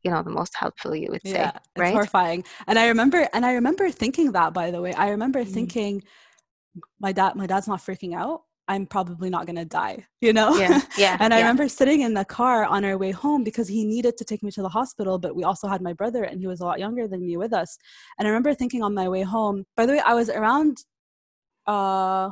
[0.05, 1.93] you know, the most helpful, you would say, Yeah, it's right?
[1.93, 2.45] horrifying.
[2.67, 4.93] And I remember and I remember thinking that by the way.
[4.95, 5.53] I remember Mhm.
[5.53, 6.03] thinking
[7.01, 8.43] my dad my dad's not freaking out.
[8.69, 10.57] I'm probably not going to die, you know?
[10.57, 10.81] Yeah.
[10.97, 11.17] Yeah.
[11.21, 11.43] and I yeah.
[11.45, 14.51] remember sitting in the car on our way home because he needed to take me
[14.53, 17.07] to the hospital, but we also had my brother and he was a lot younger
[17.09, 17.77] than me with us.
[18.19, 20.79] And I remember thinking on my way home, by the way, I was around
[21.67, 22.31] uh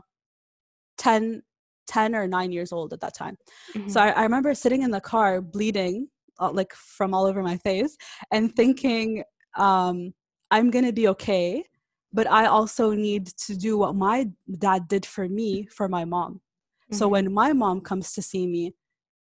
[0.99, 1.43] 10,
[1.87, 3.37] 10 or 9 years old at that time.
[3.77, 3.91] Mhm.
[3.91, 6.09] So I, I remember sitting in the car bleeding
[6.49, 7.97] like from all over my face
[8.33, 9.23] and thinking
[9.57, 10.13] um,
[10.51, 11.65] I'm going to be okay,
[12.13, 16.41] but I also need to do what my dad did for me for my mom.
[16.93, 17.11] So Mhm.
[17.11, 18.75] when my mom comes to see me,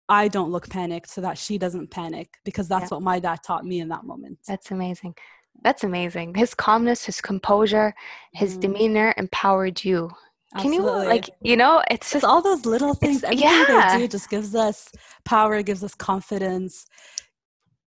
[0.08, 2.96] I don't look panicked so that she doesn't panic because that's Yeah.
[2.96, 4.38] what my dad taught me in that moment.
[4.46, 5.14] That's amazing.
[5.62, 6.34] That's amazing.
[6.36, 7.92] His calmness, his composure,
[8.32, 8.60] his Mhm.
[8.60, 10.10] demeanor empowered you.
[10.58, 11.82] Can you like you know?
[11.90, 13.24] It's It's just all those little things.
[13.24, 13.92] Everything yeah.
[13.92, 14.90] they do just gives us
[15.24, 16.86] power, gives us confidence,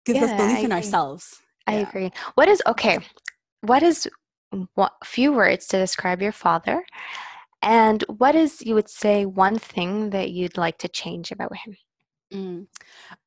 [0.06, 0.76] gives us belief I in agree.
[0.76, 1.42] ourselves.
[1.68, 1.90] I Yeah.
[1.90, 2.12] agree.
[2.36, 3.00] What is okay?
[3.62, 4.08] What is
[4.76, 6.84] what few words to describe your father?
[7.62, 11.78] And what is you would say one thing that you'd like to change about him?
[12.34, 12.68] Mm.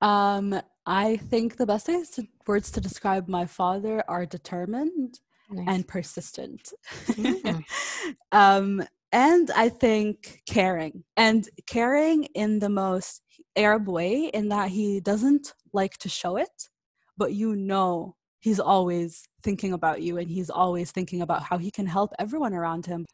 [0.01, 5.66] Um, I think the best to, words to describe my father are determined Nice.
[5.69, 6.73] and persistent.
[7.11, 7.64] Mm.
[8.33, 13.23] um, and I think caring and caring in the most
[13.57, 16.68] Arab way, in that he doesn't like to show it,
[17.16, 21.70] but you know he's always thinking about you and he's always thinking about how he
[21.70, 23.07] can help everyone around him.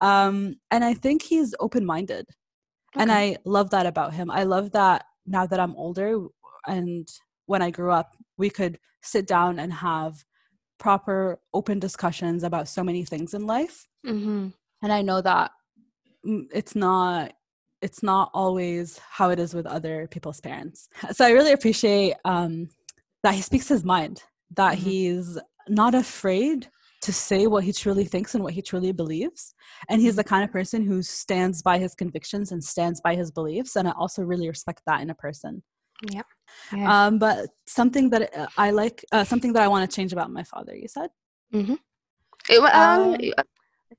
[0.00, 2.26] Um, and I think he's open minded.
[2.94, 4.30] And I love that about him.
[4.30, 6.26] I love that now that I'm older
[6.66, 7.06] and
[7.46, 10.24] when I grew up, we could sit down and have
[10.78, 13.86] proper open discussions about so many things in life.
[14.04, 14.52] Mhm.
[14.82, 15.50] And I know that
[16.26, 17.32] mm, it's not
[17.82, 20.88] it's not always how it is with other people's parents.
[21.12, 22.68] So I really appreciate um,
[23.22, 24.22] that he speaks his mind,
[24.54, 24.82] that Mhm.
[24.82, 26.68] he's not afraid
[27.02, 29.54] to say what he truly thinks and what he truly believes.
[29.88, 33.30] And he's the kind of person who stands by his convictions and stands by his
[33.30, 33.76] beliefs.
[33.76, 35.62] And I also really respect that in a person.
[36.10, 36.22] Yeah.
[36.72, 37.06] Yeah.
[37.06, 40.30] Um, but something that uh, I like, uh, something that I want to change about
[40.30, 41.10] my father, you said?
[42.48, 43.44] It wa- um, um,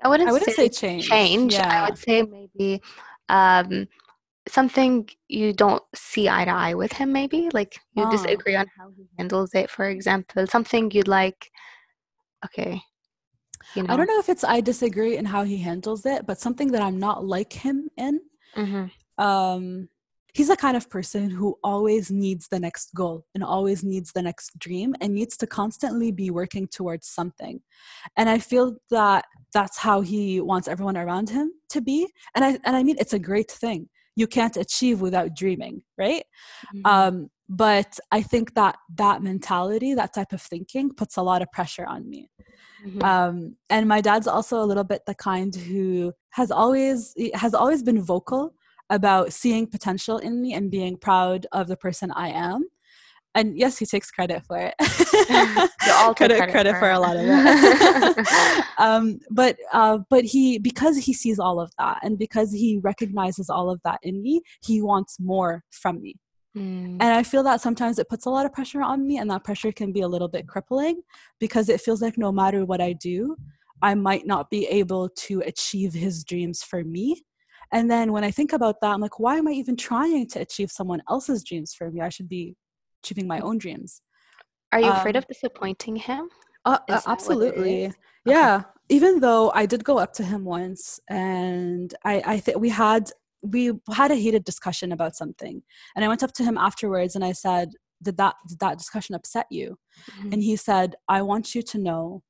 [0.02, 1.10] I wouldn't, I wouldn't say, say change.
[1.10, 1.56] change.
[1.56, 2.82] I would say maybe
[3.30, 3.88] um,
[4.48, 7.12] something you don't see eye to eye with him.
[7.12, 8.10] Maybe like you Ah.
[8.10, 9.70] disagree on how he handles it.
[9.70, 11.52] For example, something you'd like.
[12.46, 12.82] Okay.
[13.76, 13.94] You know.
[13.94, 16.82] I don't know if it's I disagree in how he handles it, but something that
[16.82, 18.22] I'm not like him in.
[18.56, 18.92] Mhm.
[19.18, 19.90] Um,
[20.34, 24.22] he's the kind of person who always needs the next goal and always needs the
[24.22, 27.62] next dream and needs to constantly be working towards something.
[28.16, 32.08] And I feel that that's how he wants everyone around him to be.
[32.36, 33.90] And I and I mean it's a great thing.
[34.16, 36.24] You can't achieve without dreaming, right?
[36.76, 36.86] Mhm.
[36.86, 41.52] Um, but I think that that mentality, that type of thinking, puts a lot of
[41.52, 42.30] pressure on me.
[42.86, 43.04] Mhm.
[43.04, 47.82] Um, and my dad's also a little bit the kind who has always has always
[47.84, 48.54] been vocal
[48.90, 52.66] about seeing potential in me and being proud of the person I am.
[53.36, 54.76] And yes, he takes credit for it.
[55.30, 58.66] You all take credit, credit credit for for, a lot of it.
[58.78, 63.50] um, but uh, but he because he sees all of that and because he recognizes
[63.50, 66.16] all of that in me, he wants more from me.
[66.58, 66.98] Mm.
[67.00, 69.44] And I feel that sometimes it puts a lot of pressure on me, and that
[69.44, 71.02] pressure can be a little bit crippling
[71.40, 73.36] because it feels like no matter what I do,
[73.82, 77.22] I might not be able to achieve his dreams for me.
[77.72, 80.40] And then when I think about that, I'm like, why am I even trying to
[80.40, 82.02] achieve someone else's dreams for me?
[82.02, 82.56] I should be
[83.04, 84.02] achieving my own dreams.
[84.72, 86.30] Are you afraid um, of disappointing him?
[86.66, 87.94] Uh, uh, that what it absolutely.
[88.26, 88.64] Yeah.
[88.90, 93.10] Even though I did go up to him once and I, I think we had
[93.44, 95.62] we had a heated discussion about something.
[95.96, 97.70] And I went up to him afterwards and I said,
[98.02, 99.78] Did that did that discussion upset you?
[100.12, 100.34] Mhm.
[100.34, 102.24] And he said, I want you to know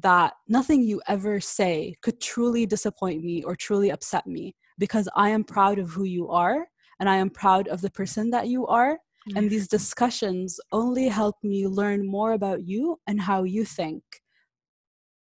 [0.00, 5.30] that nothing you ever say could truly disappoint me or truly upset me because I
[5.30, 6.66] am proud of who you are
[7.00, 8.98] and I am proud of the person that you are.
[9.36, 14.02] And these discussions only help me learn more about you and how you think.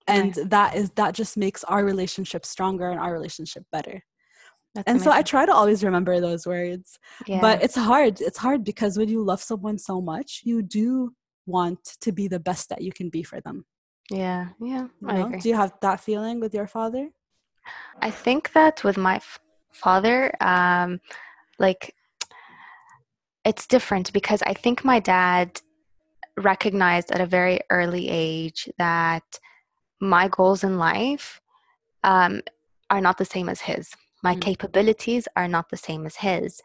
[0.08, 0.44] And Nice.
[0.48, 4.02] that is that just makes our relationship stronger and our relationship better.
[4.74, 6.98] That's And so I try to always remember those words.
[7.26, 7.40] yeah.
[7.40, 8.20] But it's hard.
[8.20, 11.12] It's hard because when you love someone so much, you do
[11.46, 13.64] want to be the best that you can be for them.
[14.10, 15.26] yeah, yeah, You I know?
[15.26, 15.40] agree.
[15.40, 17.10] Do you have that feeling with your father?
[18.02, 19.38] I think that with my f-
[19.72, 21.00] father, um,
[21.58, 21.94] like
[23.44, 25.60] it's different because I think my dad
[26.36, 29.24] recognized at a very early age that
[30.00, 31.40] my goals in life
[32.04, 32.42] um,
[32.90, 33.90] are not the same as his.
[34.22, 34.40] My Mm.
[34.40, 36.60] capabilities are not the same as his.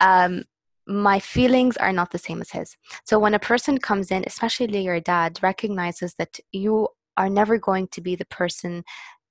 [0.00, 0.44] Um,
[0.86, 2.76] my feelings are not the same as his.
[3.04, 7.88] So when a person comes in, especially your dad, recognizes that you are never going
[7.88, 8.84] to be the person,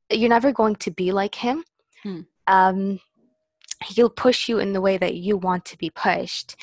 [0.10, 1.64] you're never going to be like him.
[2.04, 2.26] Mm.
[2.48, 3.00] Um,
[3.84, 6.56] he'll push you in the way that you want to be pushed.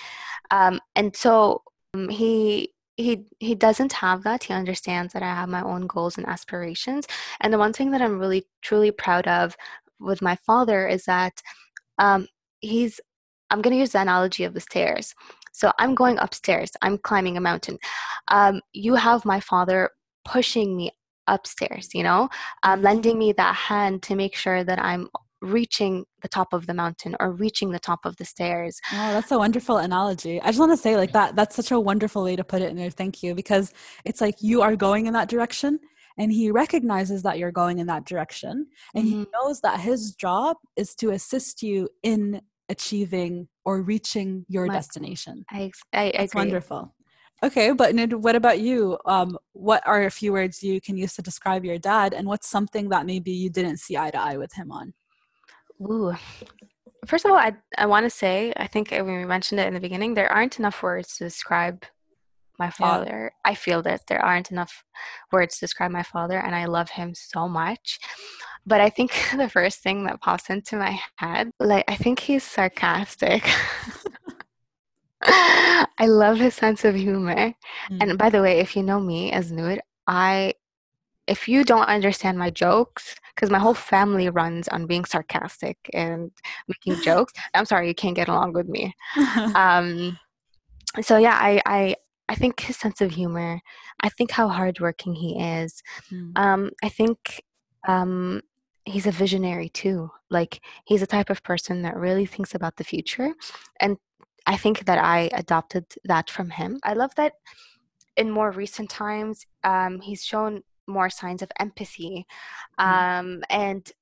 [0.50, 1.62] Um, and so
[1.94, 4.44] um, he he he doesn't have that.
[4.44, 7.06] He understands that i have my own goals and aspirations.
[7.40, 9.56] And the one thing that i'm really truly proud of
[9.98, 11.42] with my father is that
[11.98, 12.28] um,
[12.60, 13.00] he's
[13.50, 15.14] i'm going to use the analogy of the stairs.
[15.52, 16.70] So i'm going upstairs.
[16.82, 17.78] I'm climbing a mountain.
[18.28, 19.90] Um, you have my father
[20.24, 20.90] pushing me
[21.28, 22.28] upstairs you know
[22.62, 25.08] um, lending me that hand to make sure that i'm
[25.42, 28.80] reaching the top of the mountain or reaching the top of the stairs.
[28.92, 30.40] Oh, that's a wonderful analogy.
[30.40, 32.70] I just want to say like that that's such a wonderful way to put it
[32.70, 32.90] in there.
[32.90, 33.72] Thank you because
[34.04, 35.80] it's like you are going in that direction
[36.16, 39.20] and he recognizes that you're going in that direction and mm-hmm.
[39.20, 44.74] he knows that his job is to assist you in achieving or reaching your My,
[44.74, 45.44] destination.
[45.50, 46.94] I I, That's wonderful.
[47.44, 48.98] Okay, but what about you?
[49.04, 52.48] Um, what are a few words you can use to describe your dad, and what's
[52.48, 54.94] something that maybe you didn't see eye to eye with him on?
[55.80, 56.14] Ooh.
[57.06, 59.74] First of all, I, I want to say, I think when we mentioned it in
[59.74, 61.84] the beginning, there aren't enough words to describe
[62.60, 63.32] my father.
[63.34, 63.50] Yeah.
[63.50, 64.84] I feel that there aren't enough
[65.32, 67.98] words to describe my father, and I love him so much.
[68.64, 72.44] But I think the first thing that pops into my head, like, I think he's
[72.44, 73.44] sarcastic.
[75.98, 77.54] I love his sense of humor.
[77.90, 77.98] Mm.
[78.00, 80.54] And by the way, if you know me as Noor, I
[81.28, 86.32] if you don't understand my jokes, because my whole family runs on being sarcastic and
[86.66, 88.94] making jokes, I'm sorry, you can't get along with me.
[89.54, 90.18] um,
[91.00, 91.96] so yeah, I, I
[92.28, 93.60] I think his sense of humor.
[94.02, 95.82] I think how hardworking he is.
[96.10, 96.36] Mm.
[96.36, 97.44] Um, I think
[97.86, 98.40] um,
[98.84, 100.10] he's a visionary too.
[100.30, 103.34] Like he's a type of person that really thinks about the future,
[103.80, 103.96] and
[104.46, 106.80] I think that I adopted that from him.
[106.82, 107.34] I love that
[108.16, 112.26] in more recent times, um, he's shown more signs of empathy
[112.78, 112.84] mm.
[112.84, 113.92] um, and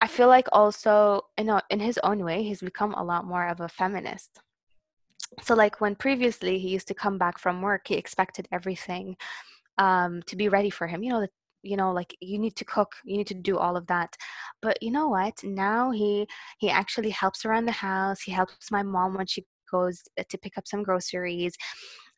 [0.00, 3.46] i feel like also you know in his own way he's become a lot more
[3.46, 4.40] of a feminist
[5.42, 9.16] so like when previously he used to come back from work he expected everything
[9.78, 11.30] um, to be ready for him you know that
[11.66, 14.14] you know like you need to cook you need to do all of that
[14.62, 16.26] but you know what now he
[16.58, 20.56] he actually helps around the house he helps my mom when she goes to pick
[20.56, 21.54] up some groceries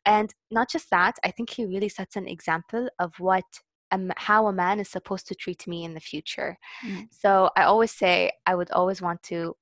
[0.05, 3.43] and not just that i think he really sets an example of what
[3.91, 6.57] um, how a man is supposed to treat me in the future.
[6.85, 7.07] Mm.
[7.11, 9.55] So I always say I would always want to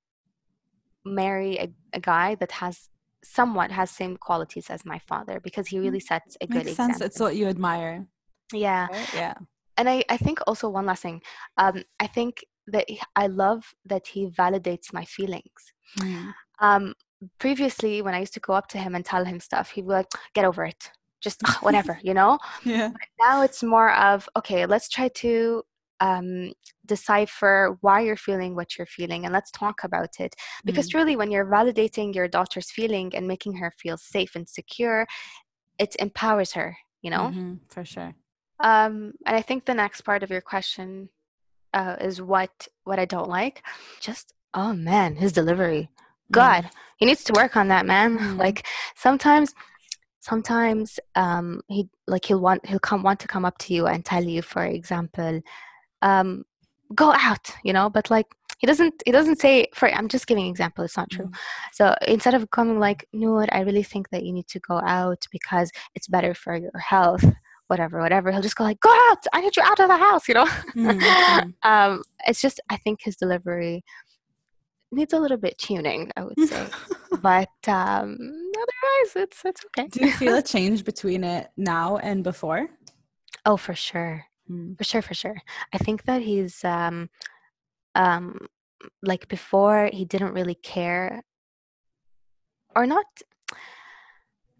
[1.05, 2.89] marry a, a, guy that has
[3.23, 6.07] somewhat has same qualities as my father because he really mm.
[6.07, 7.01] sets a Makes good sense.
[7.01, 8.05] It's what you admire.
[8.53, 8.87] Yeah.
[8.91, 9.13] Right?
[9.13, 9.33] Yeah.
[9.77, 11.21] And I, I think also one last thing.
[11.57, 15.73] Um, I think that he, I love that he validates my feelings.
[15.99, 16.33] Mm.
[16.59, 16.93] Um,
[17.39, 20.07] previously, when I used to go up to him and tell him stuff, he'd like,
[20.33, 22.39] "Get over it just whatever, you know?
[22.63, 22.89] Yeah.
[22.89, 25.63] But now it's more of, okay, let's try to
[25.99, 26.51] um,
[26.85, 30.35] decipher why you're feeling what you're feeling and let's talk about it.
[30.63, 30.91] Because mm.
[30.91, 35.07] truly, when you're validating your daughter's feeling and making her feel safe and secure,
[35.79, 37.31] it empowers her, you know?
[37.31, 38.13] Mm-hmm, for sure.
[38.59, 41.09] Um, and I think the next part of your question
[41.73, 43.63] uh, is what what I don't like.
[43.99, 45.89] Just oh man, his delivery.
[46.29, 46.31] Mm.
[46.31, 46.71] God, mm.
[46.97, 48.17] he needs to work on that, man.
[48.27, 48.37] Mm.
[48.37, 48.65] Like
[48.95, 49.53] sometimes
[50.21, 54.03] sometimes um, he like he'll want he'll come want to come up to you and
[54.03, 55.41] tell you, for example,
[56.01, 56.43] um,
[56.95, 60.47] go out, you know, but like he doesn't he doesn't say for I'm just giving
[60.47, 61.25] example, it's not true.
[61.25, 61.73] Mm-hmm.
[61.73, 65.25] So instead of coming like, no, I really think that you need to go out
[65.31, 67.23] because it's better for your health
[67.67, 68.31] whatever, whatever.
[68.31, 69.25] He'll just go like, "Go out!
[69.33, 70.45] I need you out of the house," you know.
[70.45, 71.49] Mm-hmm.
[71.63, 73.83] um, it's just I think his delivery
[74.91, 76.67] needs a little bit tuning, I would say.
[77.21, 79.87] but um, otherwise, it's it's okay.
[79.87, 82.69] Do you feel a change between it now and before?
[83.45, 84.77] Oh, for sure, mm.
[84.77, 85.37] for sure, for sure.
[85.73, 87.09] I think that he's um,
[87.95, 88.47] um,
[89.01, 91.23] like before he didn't really care,
[92.75, 93.05] or not.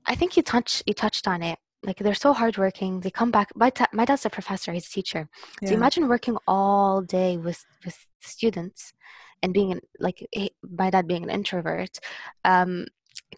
[0.09, 2.99] I think you touch you touched on it like they're so hardworking.
[2.99, 3.49] They come back.
[3.55, 4.73] My, ta- my dad's a professor.
[4.73, 5.29] He's a teacher.
[5.61, 5.69] Yeah.
[5.69, 8.93] So imagine working all day with with students,
[9.41, 10.27] and being an, like
[10.61, 11.97] my dad being an introvert,
[12.43, 12.85] um,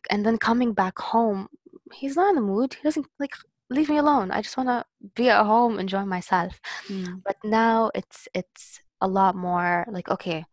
[0.09, 1.47] and then coming back home.
[1.93, 2.73] He's not in the mood.
[2.73, 3.33] He doesn't like
[3.69, 4.31] leave me alone.
[4.31, 4.85] I just want to
[5.15, 6.59] be at home, enjoy myself.
[6.87, 7.21] Mm.
[7.23, 10.45] But now it's it's a lot more like okay,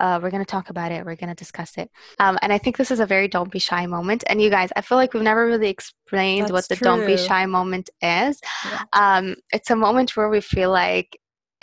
[0.00, 1.04] uh, we're going to talk about it.
[1.04, 1.90] We're going to discuss it.
[2.18, 4.24] Um, and I think this is a very don't be shy moment.
[4.28, 6.84] And you guys, I feel like we've never really explained That's what the true.
[6.84, 8.40] don't be shy moment is.
[8.64, 8.82] Yeah.
[8.92, 11.18] Um, it's a moment where we feel like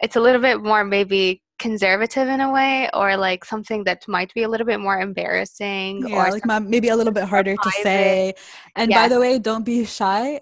[0.00, 4.32] it's a little bit more maybe conservative in a way or like something that might
[4.34, 7.70] be a little bit more embarrassing yeah, or like maybe a little bit harder to
[7.82, 8.34] say
[8.74, 9.02] and yes.
[9.02, 10.40] by the way don't be shy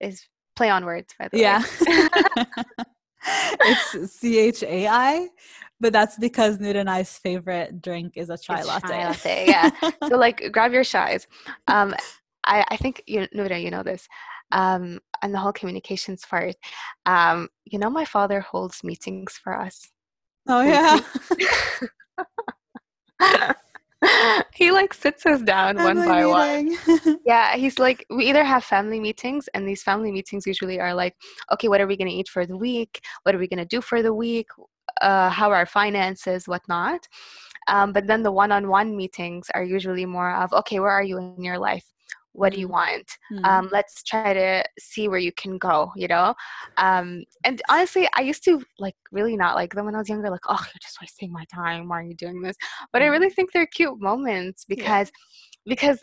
[0.00, 0.22] is
[0.54, 1.60] play on words by the yeah.
[1.60, 2.44] way yeah
[3.60, 5.28] it's c-h-a-i
[5.80, 8.88] but that's because Nude and I's favorite drink is a chai It's latte.
[8.88, 9.70] chai latte, yeah.
[10.08, 11.26] so like grab your shies.
[11.68, 11.94] Um,
[12.46, 14.06] I, I think you Nuda, you know this.
[14.52, 16.54] Um, and the whole communications part.
[17.06, 19.90] Um, you know, my father holds meetings for us.
[20.48, 21.00] oh yeah.
[24.54, 26.68] he like sits us down one Family by one.
[26.68, 27.18] meeting.
[27.24, 31.14] Yeah, he's like, we either have family meetings, and these family meetings usually are like,
[31.52, 33.00] okay, what are we going to eat for the week?
[33.22, 34.48] What are we going to do for the week?
[35.00, 37.06] Uh, how our finances, whatnot.
[37.68, 41.02] Um, but then the one on one meetings are usually more of, okay, where are
[41.02, 41.84] you in your life?
[42.32, 42.70] What do you Mm.
[42.70, 43.10] want?
[43.32, 43.44] Mm.
[43.44, 46.34] Um, let's try to see where you can go, you know?
[46.76, 50.30] Um, and honestly, I used to like really not like them when I was younger,
[50.30, 51.88] like, oh, you're just wasting my time.
[51.88, 52.56] Why are you doing this?
[52.92, 53.10] But I Mhm.
[53.12, 54.96] really think they're cute moments Yeah.
[54.96, 55.10] because,
[55.66, 56.00] because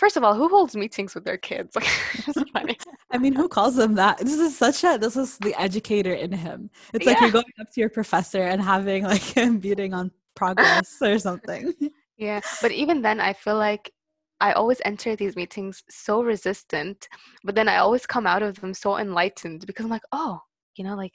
[0.00, 1.76] first of all, who holds meetings with their kids?
[1.80, 1.88] Like,
[2.26, 2.76] it's funny.
[3.12, 4.18] I mean, who calls them that?
[4.18, 6.70] This is such a this is the educator in him.
[6.94, 7.24] It's like Yeah.
[7.24, 11.74] you're going up to your professor and having like a meeting on progress or something.
[12.16, 13.92] Yeah, but even then, I feel like
[14.40, 17.08] I always enter these meetings so resistant,
[17.44, 20.40] but then I always come out of them so enlightened because I'm like, oh,
[20.76, 21.14] you know, like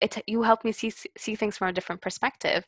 [0.00, 0.22] it.
[0.26, 0.92] You help me see
[1.24, 2.64] see things from a different perspective.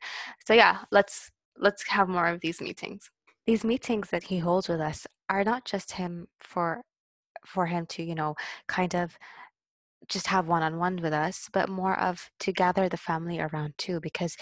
[0.47, 3.11] So yeah, let's let's have more of these meetings.
[3.47, 6.83] These meetings that he holds with us are not just him for
[7.47, 8.35] for him to you know
[8.69, 9.17] kind of
[10.09, 13.75] just have one on one with us, but more of to gather the family around
[13.79, 14.37] too because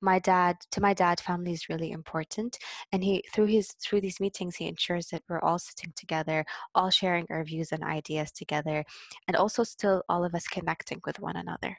[0.00, 2.56] my dad to my dad family is really important
[2.92, 6.44] and he through his through these meetings he ensures that we're all sitting together
[6.74, 8.84] all sharing our views and ideas together
[9.26, 11.78] and also still all of us connecting with one another.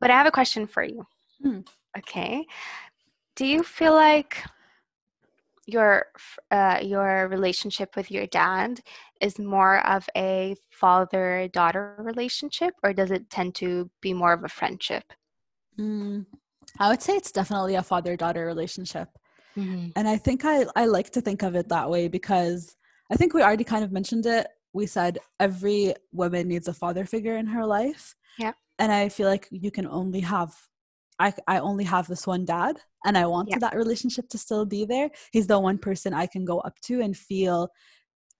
[0.00, 1.06] But i have a question for you.
[1.42, 1.60] Hmm.
[1.96, 2.44] okay.
[3.36, 4.42] Do you feel like
[5.68, 6.06] your
[6.50, 8.80] uh, your relationship with your dad
[9.20, 14.42] is more of a father daughter relationship or does it tend to be more of
[14.44, 15.04] a friendship
[15.78, 16.26] Mm,
[16.78, 19.08] I would say it's definitely a father daughter relationship.
[19.56, 19.88] mm-hmm.
[19.96, 22.76] And I think I, I like to think of it that way because
[23.10, 24.48] I think we already kind of mentioned it.
[24.72, 28.14] We said every woman needs a father figure in her life.
[28.38, 28.52] Yeah.
[28.78, 30.54] And I feel like you can only have,
[31.18, 33.58] I, I only have this one dad and I want Yeah.
[33.58, 35.10] that relationship to still be there.
[35.32, 37.70] He's the one person I can go up to and feel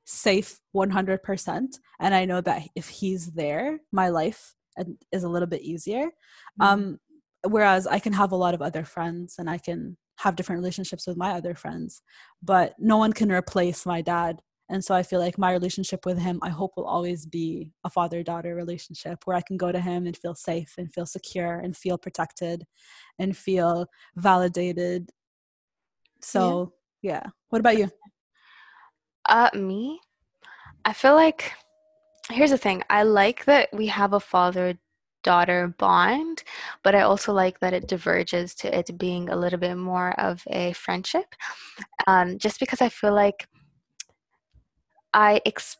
[0.04, 1.66] safe 100%.
[2.00, 4.54] And I know that if he's there, my life
[5.12, 6.06] is a little bit easier.
[6.06, 6.62] Mm-hmm.
[6.62, 6.98] Um,
[7.46, 11.06] whereas I can have a lot of other friends and I can have different relationships
[11.06, 12.02] with my other friends,
[12.42, 14.40] but no one can replace my dad.
[14.70, 17.90] And so I feel like my relationship with him, I hope will always be a
[17.90, 21.58] father daughter relationship where I can go to him and feel safe and feel secure
[21.58, 22.66] and feel protected
[23.18, 25.10] and feel validated.
[26.20, 27.22] So, yeah.
[27.48, 27.90] What about you?
[29.28, 30.00] Uh, me?
[30.84, 31.52] I feel like
[32.30, 32.82] here's the thing.
[32.90, 34.78] I like that we have a father
[35.24, 36.42] daughter bond,
[36.82, 40.42] but I also like that it diverges to it being a little bit more of
[40.48, 41.34] a friendship.
[42.06, 43.48] Um, just because I feel like
[45.12, 45.76] I ex-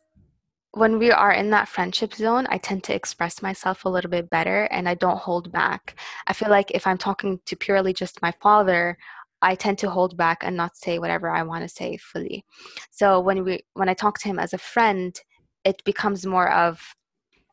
[0.73, 4.29] when we are in that friendship zone, I tend to express myself a little bit
[4.29, 5.99] better and I don't hold back.
[6.27, 8.97] I feel like if I'm talking to purely just my father,
[9.41, 12.45] I tend to hold back and not say whatever I want to say fully.
[12.91, 15.19] So when we when I talk to him as a friend,
[15.63, 16.81] it becomes more of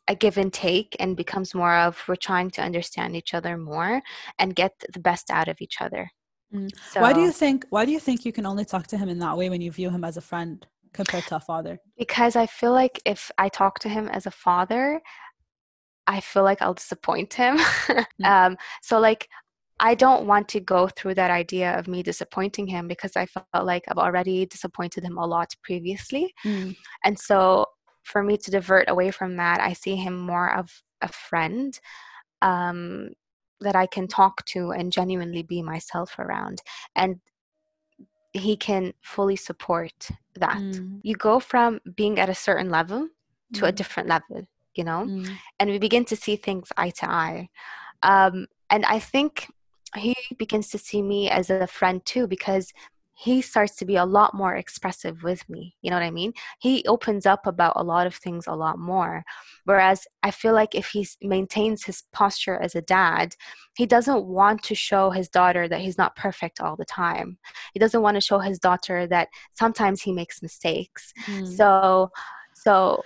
[0.09, 4.03] a give and take and becomes more of we're trying to understand each other more
[4.39, 6.11] and get the best out of each other.
[6.55, 6.71] Mm.
[6.93, 9.09] So why do you think why do you think you can only talk to him
[9.09, 10.67] in that way when you view him as a friend
[10.97, 11.79] compared to a father?
[11.97, 15.01] because I feel like if I talk to him as a father,
[16.07, 17.59] I feel like I'll disappoint him.
[18.25, 19.29] um, so like
[19.79, 23.47] I don't want to go through that idea of me disappointing him because I felt
[23.67, 26.33] like I've already disappointed him a lot previously.
[26.45, 26.77] Mm.
[27.05, 27.67] And so
[28.03, 30.71] for me to divert away from that, I see him more of
[31.03, 31.79] a friend
[32.41, 33.11] um,
[33.61, 36.63] that I can talk to and genuinely be myself around.
[36.95, 37.17] And
[38.37, 40.59] he can fully support that.
[40.59, 41.01] Mm.
[41.03, 43.09] You go from being at a certain level
[43.55, 43.77] to a Mm.
[43.77, 45.07] different level, you know?
[45.07, 45.39] Mm.
[45.59, 47.49] and we begin to see things eye to eye.
[48.03, 49.49] Um, and I think
[49.97, 52.73] he begins to see me as a friend too because
[53.19, 55.75] he starts to be a lot more expressive with me.
[55.81, 56.35] You know what I mean?
[56.61, 59.25] He opens up about a lot of things a lot more.
[59.65, 63.35] Whereas I feel like if he maintains his posture as a dad,
[63.75, 67.39] he doesn't want to show his daughter that he's not perfect all the time.
[67.73, 71.15] He doesn't want to show his daughter that sometimes he makes mistakes.
[71.27, 71.57] Mm.
[71.57, 72.11] So,
[72.53, 73.03] so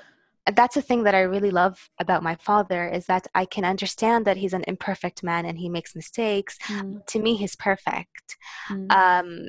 [0.57, 4.25] that's the thing that I really love about my father is that I can understand
[4.25, 6.59] that he's an imperfect man and he makes mistakes.
[6.67, 7.07] Mm.
[7.07, 8.37] To me, he's perfect.
[8.69, 8.91] Mm.
[8.91, 9.49] Um,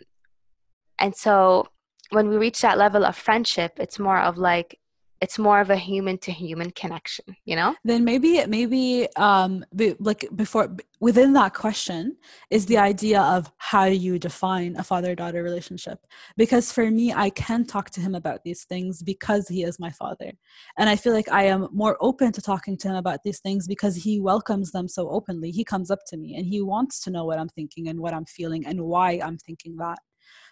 [1.02, 1.68] and so
[2.12, 4.78] when we reach that level of friendship, it's more of like
[5.22, 7.76] it's more of a human to human connection you know?
[7.86, 12.18] Then maybe maybe um be, like before within that question
[12.50, 16.00] is the idea of how you define a father daughter relationship.
[16.38, 19.92] Because for me i can talk to him about these things because he is my
[19.92, 20.32] father.
[20.80, 23.68] And i feel like i am more open to talking to him about these things
[23.68, 25.52] because he welcomes them so openly.
[25.52, 28.14] He comes up to me and he wants to know what i'm thinking and what
[28.14, 30.00] i'm feeling and why i'm thinking that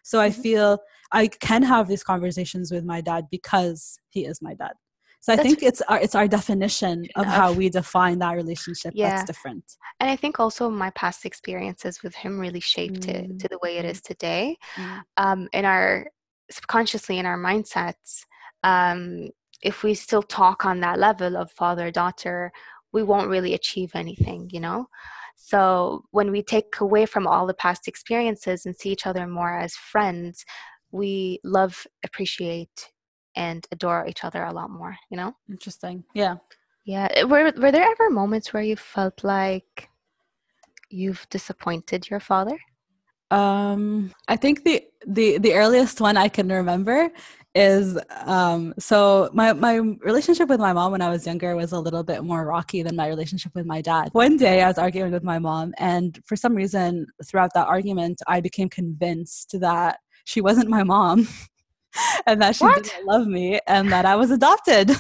[0.04, 0.42] so I mm-hmm.
[0.42, 0.80] feel
[1.12, 4.74] I can have these conversations with my dad because he is my dad.
[5.22, 8.94] So I that's think it's our it's our definition of how we define that relationship
[8.96, 9.10] yeah.
[9.10, 9.66] that's different.
[10.00, 13.10] And I think also my past experiences with him really shaped mm.
[13.10, 14.58] it to the way it is today.
[14.76, 15.02] Mm.
[15.18, 16.08] Um, in our
[16.50, 18.26] subconsciously in our mindsets,
[18.64, 19.30] um,
[19.62, 22.52] if we still talk on that level of father daughter,
[22.94, 24.88] we won't really achieve anything, you know.
[25.42, 29.58] So when we take away from all the past experiences and see each other more
[29.58, 30.46] as friends,
[30.92, 32.92] we love, appreciate,
[33.36, 35.34] and adore each other a lot more, you know?
[35.50, 36.04] Interesting.
[36.14, 36.36] Yeah.
[36.86, 37.08] Yeah.
[37.12, 39.90] Eh, were were there ever moments where you felt like
[40.90, 42.58] you've disappointed your father?
[43.32, 47.10] Um I think the the the earliest one I can remember
[47.56, 51.80] is um so my my relationship with my mom when I was younger was a
[51.80, 54.10] little bit more rocky than my relationship with my dad.
[54.12, 58.22] One day I was arguing with my mom and for some reason throughout that argument
[58.28, 61.28] I became convinced that she wasn't my mom
[62.28, 62.84] and that she what?
[62.84, 64.92] didn't love me and that I was adopted.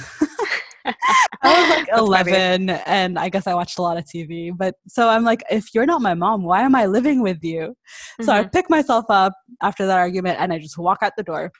[0.85, 0.95] I
[1.43, 4.51] was like 11 and I guess I watched a lot of TV.
[4.55, 7.59] But so I'm like, if you're not my mom, why am I living with you?
[7.59, 8.23] Mm-hmm.
[8.23, 8.49] So I mm-hmm.
[8.49, 11.51] pick myself up after that argument and I just walk out the door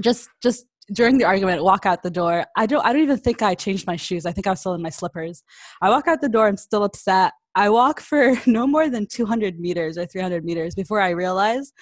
[0.00, 2.44] just just during the argument walk out the door.
[2.56, 4.26] I don't i don't even think i changed my shoes.
[4.26, 5.42] I think i was still in my slippers.
[5.82, 7.32] I walk out the door i'm still upset.
[7.54, 11.72] I walk for no more than 200 meters or 300 meters before i realize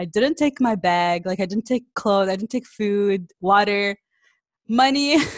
[0.00, 3.96] i didn't take my bag like i didn't take clothes i didn't take food water
[4.68, 5.18] money.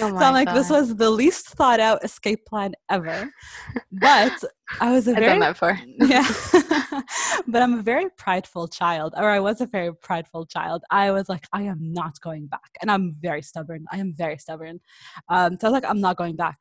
[0.00, 0.54] Oh so I'm like, God.
[0.56, 3.30] this was the least thought out escape plan ever.
[3.92, 4.42] But
[4.80, 6.26] I was a I've very done that for yeah.
[7.46, 10.82] but I'm a very prideful child, or I was a very prideful child.
[10.90, 13.84] I was like, I am not going back, and I'm very stubborn.
[13.92, 14.80] I am very stubborn.
[15.28, 16.58] Um, so I was like, I'm not going back.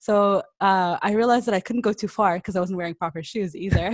[0.00, 3.22] So uh, I realized that I couldn't go too far because I wasn't wearing proper
[3.22, 3.92] shoes either.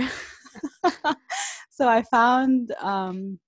[1.69, 3.39] so I found um,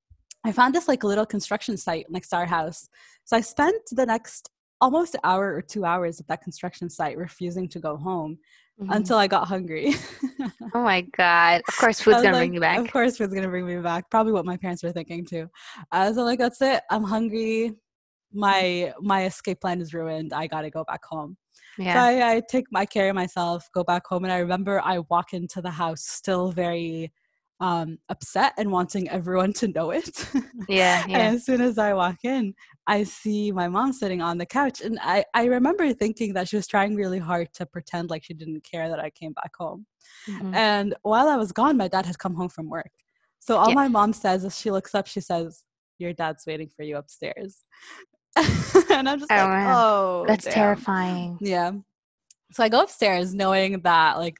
[0.45, 2.89] I found this like a little construction site next to our house.
[3.25, 4.49] So I spent the next
[4.81, 8.37] almost hour or two hours at that construction site refusing to go home
[8.79, 8.91] mm-hmm.
[8.91, 9.93] until I got hungry.
[10.73, 11.61] oh my God.
[11.67, 12.79] Of course, food's going like, to bring you back.
[12.79, 14.09] Of course, food's going to bring me back.
[14.11, 15.49] Probably what my parents were thinking too.
[15.93, 16.81] So I'm like, that's it.
[16.91, 17.71] I'm hungry.
[18.33, 20.33] My my escape plan is ruined.
[20.33, 21.37] I got to go back home.
[21.77, 21.93] Yeah.
[21.93, 25.33] So I, I take my carry myself, go back home, and I remember I walk
[25.33, 27.13] into the house still very
[27.63, 30.27] um, upset and wanting everyone to know it.
[30.67, 31.17] Yeah, yeah.
[31.17, 32.53] and as soon as I walk in,
[32.87, 34.81] I see my mom sitting on the couch.
[34.81, 38.33] And I, I remember thinking that she was trying really hard to pretend like she
[38.33, 39.85] didn't care that I came back home.
[40.29, 40.53] Mm-hmm.
[40.53, 42.91] And while I was gone, my dad had come home from work.
[43.39, 43.75] So all yeah.
[43.75, 45.63] my mom says is she looks up, she says,
[45.99, 47.63] Your dad's waiting for you upstairs.
[48.35, 49.73] and I'm just oh, like, man.
[49.73, 50.53] oh, that's damn.
[50.53, 51.37] terrifying.
[51.39, 51.71] Yeah.
[52.51, 54.37] So I go upstairs knowing that like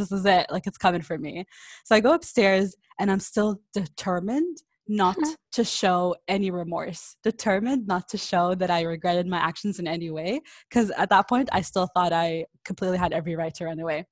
[0.00, 1.44] this is it like it's coming for me
[1.84, 5.16] so i go upstairs and i'm still determined not
[5.52, 10.10] to show any remorse determined not to show that i regretted my actions in any
[10.10, 13.78] way because at that point i still thought i completely had every right to run
[13.78, 14.04] away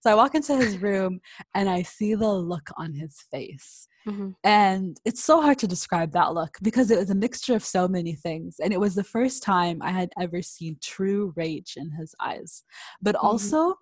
[0.00, 1.20] so i walk into his room
[1.54, 4.30] and i see the look on his face Mm-hmm.
[4.42, 7.88] And it's so hard to describe that look because it was a mixture of so
[7.88, 8.56] many things.
[8.62, 12.64] And it was the first time I had ever seen true rage in his eyes,
[13.00, 13.26] but mm-hmm.
[13.26, 13.74] also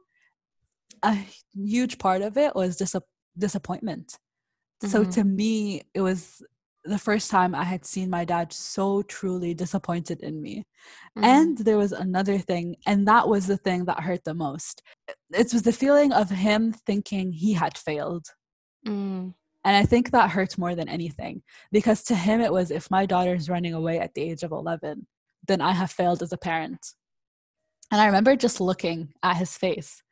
[1.03, 1.19] a
[1.55, 2.97] huge part of it was dis-
[3.37, 4.19] disappointment.
[4.83, 4.89] Mm-hmm.
[4.89, 6.43] So to me, it was
[6.85, 10.67] the first time I had seen my dad so truly disappointed in me.
[11.17, 11.25] Mm-hmm.
[11.25, 14.83] And there was another thing, and that was the thing that hurt the most.
[15.33, 18.27] It was the feeling of him thinking he had failed.
[18.87, 19.35] Mm.
[19.65, 23.07] And I think that hurts more than anything because to him it was if my
[23.07, 25.07] daughter is running away at the age of 11,
[25.47, 26.85] then I have failed as a parent.
[27.93, 30.03] And I remember just looking at his face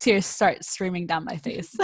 [0.00, 1.76] tears start streaming down my face.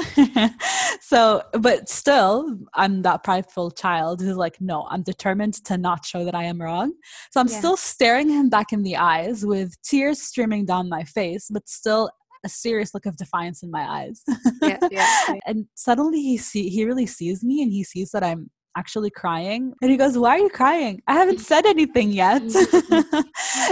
[1.00, 6.24] so, but still, I'm that prideful child who's like, no, I'm determined to not show
[6.24, 6.92] that I am wrong.
[7.30, 7.58] So I'm yeah.
[7.58, 12.10] still staring him back in the eyes with tears streaming down my face, but still
[12.44, 14.22] a serious look of defiance in my eyes.
[14.62, 15.34] yeah, yeah.
[15.46, 19.72] And suddenly he see he really sees me and he sees that I'm actually crying
[19.80, 23.20] and he goes why are you crying i haven't said anything yet mm-hmm.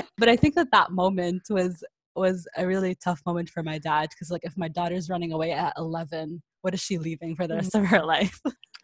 [0.19, 1.85] but i think that that moment was
[2.17, 5.53] was a really tough moment for my dad because like if my daughter's running away
[5.53, 8.41] at 11 what is she leaving for the rest of her life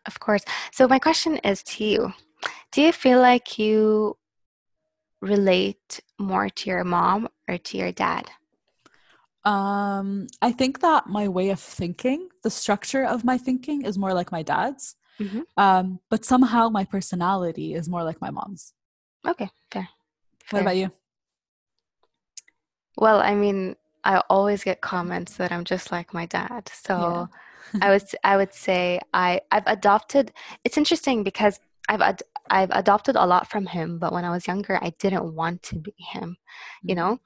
[0.07, 2.13] of course so my question is to you
[2.73, 4.17] do you feel like you
[5.21, 8.31] relate more to your mom or to your dad?
[9.45, 14.13] Um, I think that my way of thinking, the structure of my thinking is more
[14.13, 14.97] like my dad's.
[15.19, 15.45] Mhm.
[15.57, 18.75] Um, but somehow my personality is more like my mom's.
[19.27, 19.89] Okay, fair.
[20.51, 20.91] What about you?
[23.01, 26.71] Well, I mean, I always get comments that I'm just like my dad.
[26.73, 27.29] So
[27.75, 27.83] Yeah.
[27.83, 30.33] I would I would say I I've adopted.
[30.65, 34.47] It's interesting because I've ad, I've adopted a lot from him, but when I was
[34.47, 36.37] younger, I didn't want to be him,
[36.87, 36.97] you Mhm.
[36.97, 37.19] know.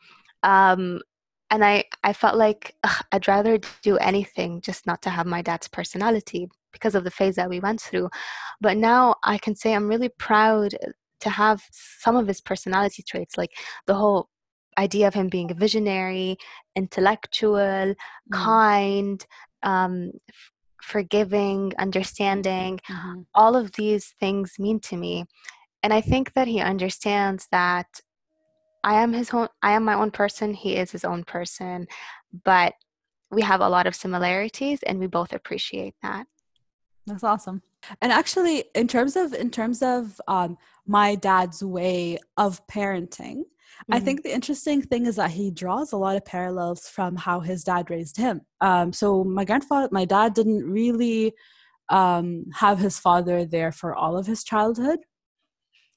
[0.45, 1.03] Um,
[1.51, 5.43] and I I felt like ugh, I'd rather do anything just not to have my
[5.43, 8.11] dad's personality because of the phase that we went through.
[8.61, 10.77] But now I can say I'm really proud
[11.21, 13.53] to have some of his personality traits, like
[13.87, 14.29] the whole
[14.79, 16.37] idea of him being a visionary,
[16.77, 17.95] intellectual,
[18.31, 19.27] Mm, kind,
[19.63, 20.53] um, f-
[20.83, 22.81] forgiving, understanding.
[22.91, 23.27] mhm.
[23.35, 25.25] All of these things mean to me.
[25.83, 27.87] And I think that he understands that
[28.83, 31.87] I am his own, I am my own person, he is his own person,
[32.45, 32.75] but
[33.31, 36.27] we have a lot of similarities and we both appreciate that.
[37.07, 37.63] That's awesome.
[38.01, 40.57] And actually, in terms of in terms of um,
[40.87, 43.43] my dad's way of parenting,
[43.91, 47.17] I Mhm, think the interesting thing is that he draws a lot of parallels from
[47.17, 48.43] how his dad raised him.
[48.61, 51.35] Um, so my grandfather, my dad didn't really
[51.91, 55.01] um, have his father there for all of his childhood,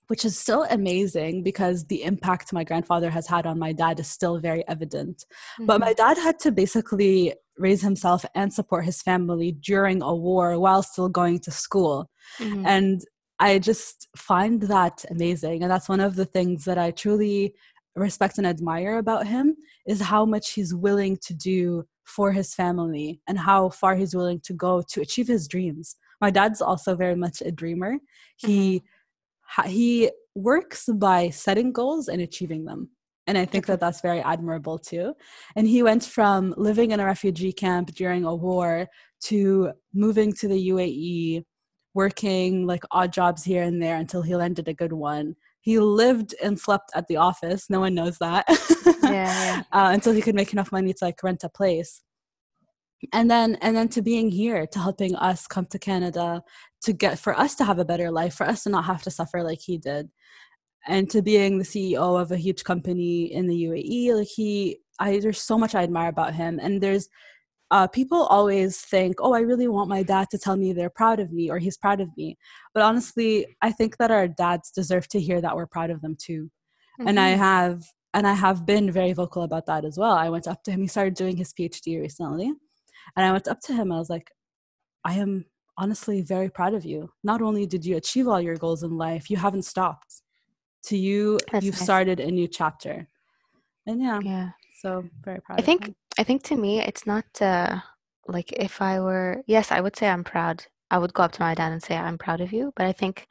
[0.07, 4.07] which is still amazing because the impact my grandfather has had on my dad is
[4.07, 5.25] still very evident.
[5.65, 10.57] But my dad had to basically raise himself and support his family during a war
[10.59, 12.09] while still going to school.
[12.39, 13.01] mhm, And
[13.39, 15.63] I just find that amazing.
[15.63, 17.53] And that's one of the things that I truly
[17.95, 19.55] respect and admire about him
[19.87, 24.39] is how much he's willing to do for his family and how far he's willing
[24.41, 25.95] to go to achieve his dreams.
[26.21, 27.97] My dad's also very much a dreamer.
[28.37, 28.85] He mm-hmm.
[29.41, 32.89] ha- he works by setting goals and achieving them.
[33.27, 35.13] And I think that that's very admirable too.
[35.55, 38.87] And he went from living in a refugee camp during a war
[39.23, 41.43] to moving to the UAE,
[41.97, 45.35] working like odd jobs here and there until he landed a good one.
[45.61, 47.69] He lived and slept at the office.
[47.69, 48.45] No one knows that.
[49.03, 49.63] Yeah, yeah.
[49.71, 52.01] uh, until he could make enough money to like rent a place
[53.13, 56.41] and then and then to being here to helping us come to canada
[56.81, 59.11] to get for us to have a better life for us to not have to
[59.11, 60.09] suffer like he did
[60.87, 65.19] and to being the ceo of a huge company in the uae like he i
[65.19, 67.07] there's so much i admire about him and there's
[67.71, 71.19] uh, people always think oh i really want my dad to tell me they're proud
[71.19, 72.37] of me or he's proud of me
[72.73, 76.15] but honestly i think that our dads deserve to hear that we're proud of them
[76.17, 76.49] too
[77.05, 80.29] and i Mhm, have and i have been very vocal about that as well i
[80.29, 82.53] went up to him he started doing his phd recently
[83.15, 83.91] and I went up to him.
[83.91, 84.29] I was like,
[85.03, 85.45] I am
[85.77, 87.09] honestly very proud of you.
[87.23, 90.21] Not only did you achieve all your goals in life, you haven't stopped.
[90.87, 91.83] To you, That's you've nice.
[91.83, 93.07] started a new chapter.
[93.87, 94.49] And yeah, Yeah.
[94.81, 95.95] so very proud I of think him.
[96.17, 97.79] I think to me it's not uh
[98.27, 100.65] like if I were yes, I would say I'm proud.
[100.91, 102.91] I would go up to my dad and say I'm proud of you, but I
[102.93, 103.27] think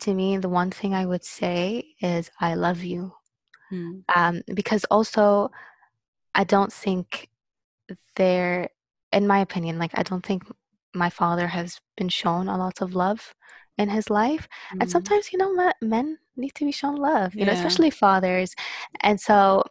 [0.00, 3.14] to me the one thing I would say is I love you.
[3.72, 5.50] Mm, Um because also
[6.34, 7.30] I don't think
[8.16, 8.68] there
[9.12, 10.42] in my opinion, like I don't think
[10.94, 13.34] my father has been shown a lot of love
[13.78, 14.48] in his life.
[14.80, 18.54] And mm, sometimes, you know, men need to be shown love, you know, especially fathers.
[19.00, 19.64] And so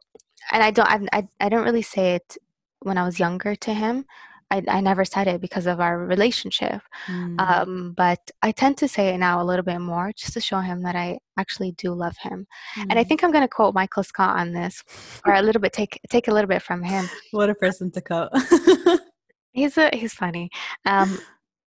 [0.52, 2.38] and I don't I, I I don't really say it
[2.80, 4.06] when I was younger to him.
[4.52, 6.82] I, I never said it because of our relationship.
[7.08, 10.42] Mm, Um, but I tend to say it now a little bit more just to
[10.42, 12.46] show him that I actually do love him.
[12.78, 13.08] And I mm.
[13.08, 14.84] think I'm gonna quote Michael Scott on this,
[15.26, 17.10] or a little bit take take a little bit from him.
[17.32, 18.30] What a person to quote.
[19.54, 20.50] He's a he's funny.
[20.86, 21.20] Um,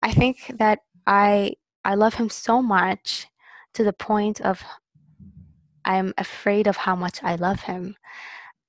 [0.03, 1.53] I think that I
[1.85, 3.27] I love him so much
[3.73, 4.61] to the point of
[5.85, 7.95] I'm afraid of how much I love him.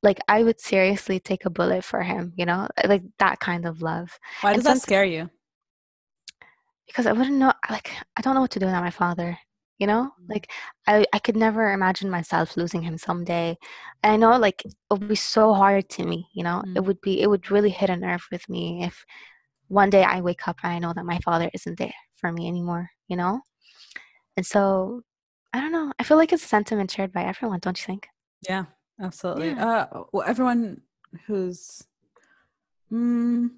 [0.03, 3.83] Like I would seriously take a bullet for him, you know, like that kind of
[3.83, 4.19] love.
[4.41, 5.31] Why does that scare you?
[6.87, 9.39] because I wouldn't know, like I don't know what to do without my father.
[9.79, 10.51] You know, Mm, like
[10.87, 13.57] I I could never imagine myself losing him someday.
[14.03, 16.29] And I know like it would be so hard to me.
[16.35, 19.05] You know, it mm, would be it would really hit a nerve with me if
[19.69, 22.49] one day I wake up and I know that my father isn't there for me
[22.49, 22.91] anymore.
[23.09, 23.41] You know,
[24.37, 25.03] and so
[25.55, 25.93] I don't know.
[25.99, 28.09] I feel like it's a sentiment shared by everyone, don't you think?
[28.49, 28.65] Yeah,
[29.01, 29.49] absolutely.
[29.49, 30.83] Yeah, Uh, well, everyone
[31.27, 31.87] who's
[32.93, 33.51] Mm,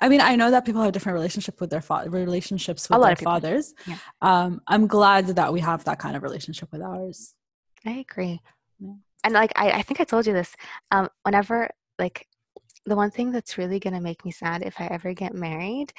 [0.00, 3.16] I mean, I know that people have different relationship with their fa- relationships with their
[3.16, 3.74] fathers.
[3.86, 7.34] Yeah, Um, I'm glad that we have that kind of relationship with ours.
[7.86, 8.40] I agree.
[8.80, 8.94] Yeah.
[9.24, 10.56] And like I, I think I told you this.
[10.90, 11.68] Um, whenever
[11.98, 12.26] like
[12.84, 15.92] the one thing that's really gonna make me sad if I ever get married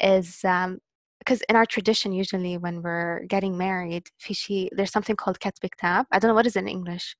[0.00, 0.78] is um
[1.18, 6.06] because in our tradition, usually when we're getting married, fishi, there's something called ketbik tab.
[6.12, 7.16] I don't know what is in English.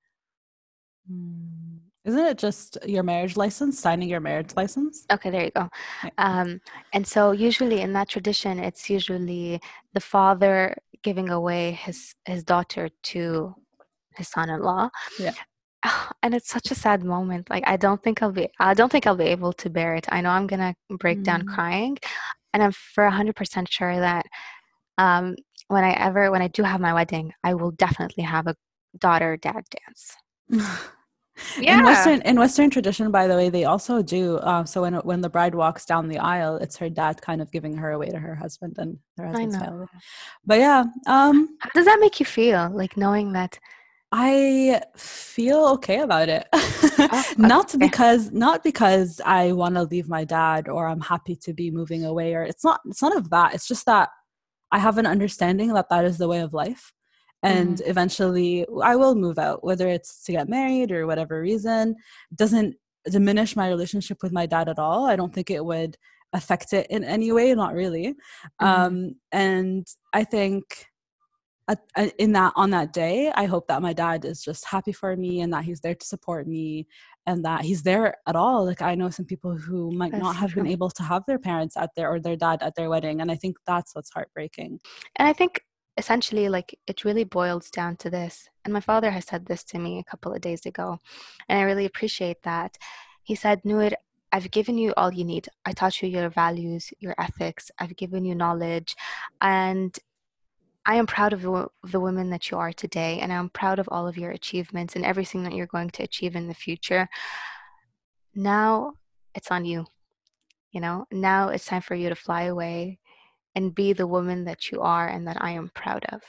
[1.10, 5.06] Mm, Isn't it just your marriage license, signing your marriage license?
[5.10, 5.68] Okay, there you go.
[6.02, 6.12] Right.
[6.18, 6.60] Um,
[6.92, 9.60] and so usually in that tradition, it's usually
[9.94, 13.54] the father giving away his his daughter to
[14.16, 14.90] his son-in-law.
[15.18, 15.34] Yeah.
[16.22, 17.48] And it's such a sad moment.
[17.50, 20.06] Like I don't think I'll be I don't think I'll be able to bear it.
[20.10, 21.46] I know I'm gonna break down Mm.
[21.46, 21.98] crying,
[22.52, 24.26] and I'm for a hundred percent sure that
[24.98, 25.36] um,
[25.68, 28.56] when I ever when I do have my wedding, I will definitely have a
[28.98, 30.16] daughter dad dance.
[31.58, 34.36] In Western in Western tradition, by the way, they also do.
[34.38, 37.50] Uh, so when when the bride walks down the aisle, it's her dad kind of
[37.50, 39.58] giving her away to her husband and her I know.
[39.58, 39.86] family.
[40.44, 42.70] But yeah, um, How does that make you feel?
[42.72, 43.58] Like knowing that
[44.10, 46.46] I feel okay about it.
[47.10, 47.78] Oh, not okay.
[47.78, 52.04] because not because I want to leave my dad or I'm happy to be moving
[52.04, 53.54] away or it's not it's none of that.
[53.54, 54.10] It's just that
[54.72, 56.92] I have an understanding that that is the way of life.
[57.42, 61.96] And eventually I will move out whether it's to get married or whatever reason.
[62.34, 62.76] Doesn't
[63.10, 65.06] diminish my relationship with my dad at all.
[65.06, 65.96] I don't think it would
[66.32, 68.14] affect it in any way, not really.
[68.60, 68.66] Mhm.
[68.66, 70.64] Um and I think
[72.16, 75.40] in that on that day i hope that my dad is just happy for me
[75.42, 76.86] and that he's there to support me
[77.26, 80.36] and that he's there at all like i know some people who might That's not
[80.36, 83.20] have been able to have their parents at their or their dad at their wedding
[83.20, 84.80] and i think that's what's heartbreaking
[85.16, 85.62] And I think
[85.98, 88.48] essentially, like, it really boils down to this.
[88.64, 90.98] And my father has said this to me a couple of days ago,
[91.48, 92.78] and I really appreciate that.
[93.22, 93.90] He said, Noor,
[94.32, 95.48] I've given you all you need.
[95.64, 98.94] I taught you your values, your ethics, I've given you knowledge,
[99.40, 99.98] and
[100.86, 103.88] I am proud of the, the women that you are today, and I'm proud of
[103.90, 107.08] all of your achievements and everything that you're going to achieve in the future.
[108.34, 108.94] Now
[109.34, 109.86] it's on you,
[110.70, 111.06] you know?
[111.10, 113.00] Now it's time for you to fly away
[113.58, 116.20] and be the woman that you are and that I am proud of.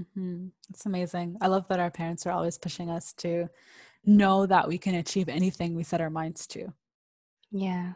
[0.00, 0.48] mm-hmm.
[0.70, 3.30] it's amazing i love that our parents are always pushing us to
[4.22, 6.60] know that we can achieve anything we set our minds to
[7.50, 7.86] Yeah.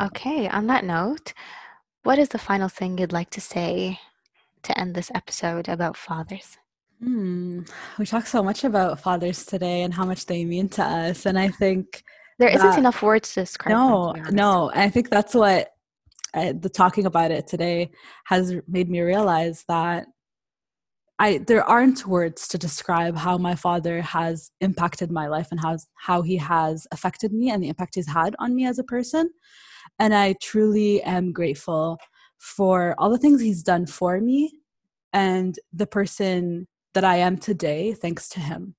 [0.00, 1.34] Okay, on that note,
[2.06, 4.00] what is the final thing you'd like to say
[4.66, 6.48] to end this episode about fathers?
[7.02, 7.60] hmm.
[7.98, 11.36] we talk so much about fathers today and how much they mean to us and
[11.46, 12.04] i think
[12.38, 14.32] There isn't That- enough words to describe them, no honest.
[14.32, 15.71] no i think that's what
[16.34, 17.90] I, the talking about it today
[18.24, 20.06] has made me realize that
[21.18, 25.76] i there aren't words to describe how my father has impacted my life and how
[25.96, 29.30] how he has affected me and the impact he's had on me as a person
[29.98, 31.98] and i truly am grateful
[32.38, 34.50] for all the things he's done for me
[35.12, 38.74] and the person that i am today thanks to him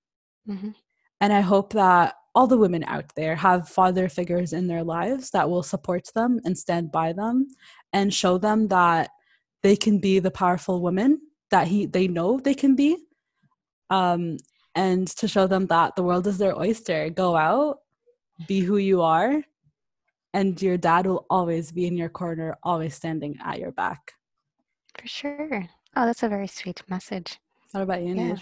[0.48, 0.76] Mhm.
[1.22, 5.30] and I hope that all the women out there have father figures in their lives
[5.32, 7.48] that will support them and stand by them
[7.92, 9.10] and show them that
[9.62, 11.22] they can be the powerful women
[11.52, 12.98] that he they know they can be.
[13.90, 14.38] Um,
[14.76, 17.10] and to show them that the world is their oyster.
[17.12, 17.78] Go out,
[18.48, 19.44] be who you are,
[20.34, 24.14] and your dad will always be in your corner, always standing at your back.
[24.98, 25.70] For sure.
[25.96, 27.40] Oh, that's a very sweet message.
[27.72, 28.38] What about you, Yeah.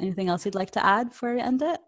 [0.00, 1.80] Anything else you'd like to add before we end it?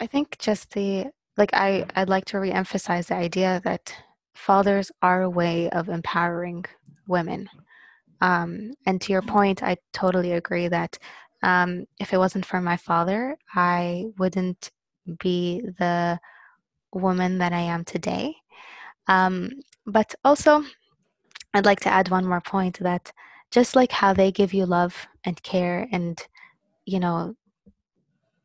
[0.00, 3.94] I think just the like I I'd like to reemphasize the idea that
[4.34, 6.64] fathers are a way of empowering
[7.06, 7.48] women.
[8.22, 10.98] Um, and to your point, I totally agree that
[11.42, 14.70] um, if it wasn't for my father, I wouldn't
[15.18, 16.18] be the
[16.92, 18.34] woman that I am today.
[19.06, 19.50] Um,
[19.86, 20.62] but also,
[21.54, 23.12] I'd like to add one more point that
[23.50, 26.22] just like how they give you love and care and
[26.84, 27.34] you know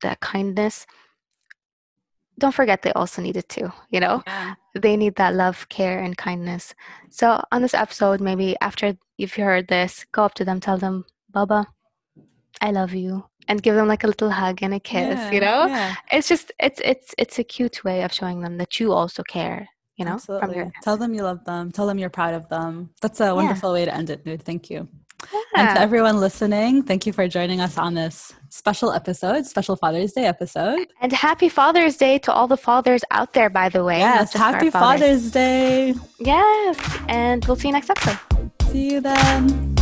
[0.01, 0.85] that kindness
[2.39, 4.55] don't forget they also need it too you know Yeah.
[4.73, 6.73] they need that love care and kindness
[7.09, 10.77] so on this episode maybe after if you've heard this go up to them tell
[10.77, 11.67] them baba
[12.61, 15.67] i love you and give them like a little hug and a kiss you know
[15.67, 15.95] Yeah.
[16.11, 19.69] it's just it's it's it's a cute way of showing them that you also care
[19.97, 21.71] you know from your Tell them you love them.
[21.71, 22.89] Tell them you're proud of them.
[23.01, 24.89] That's a wonderful way to end it, dude Thank you.
[25.55, 30.13] And to everyone listening, thank you for joining us on this special episode, special Father's
[30.13, 30.87] Day episode.
[31.01, 34.69] and happy father's day to all the fathers out there by the way yes, happy.
[34.69, 35.93] Father's Day.
[36.19, 38.19] yes and we'll see you next episode
[38.71, 39.75] See you then.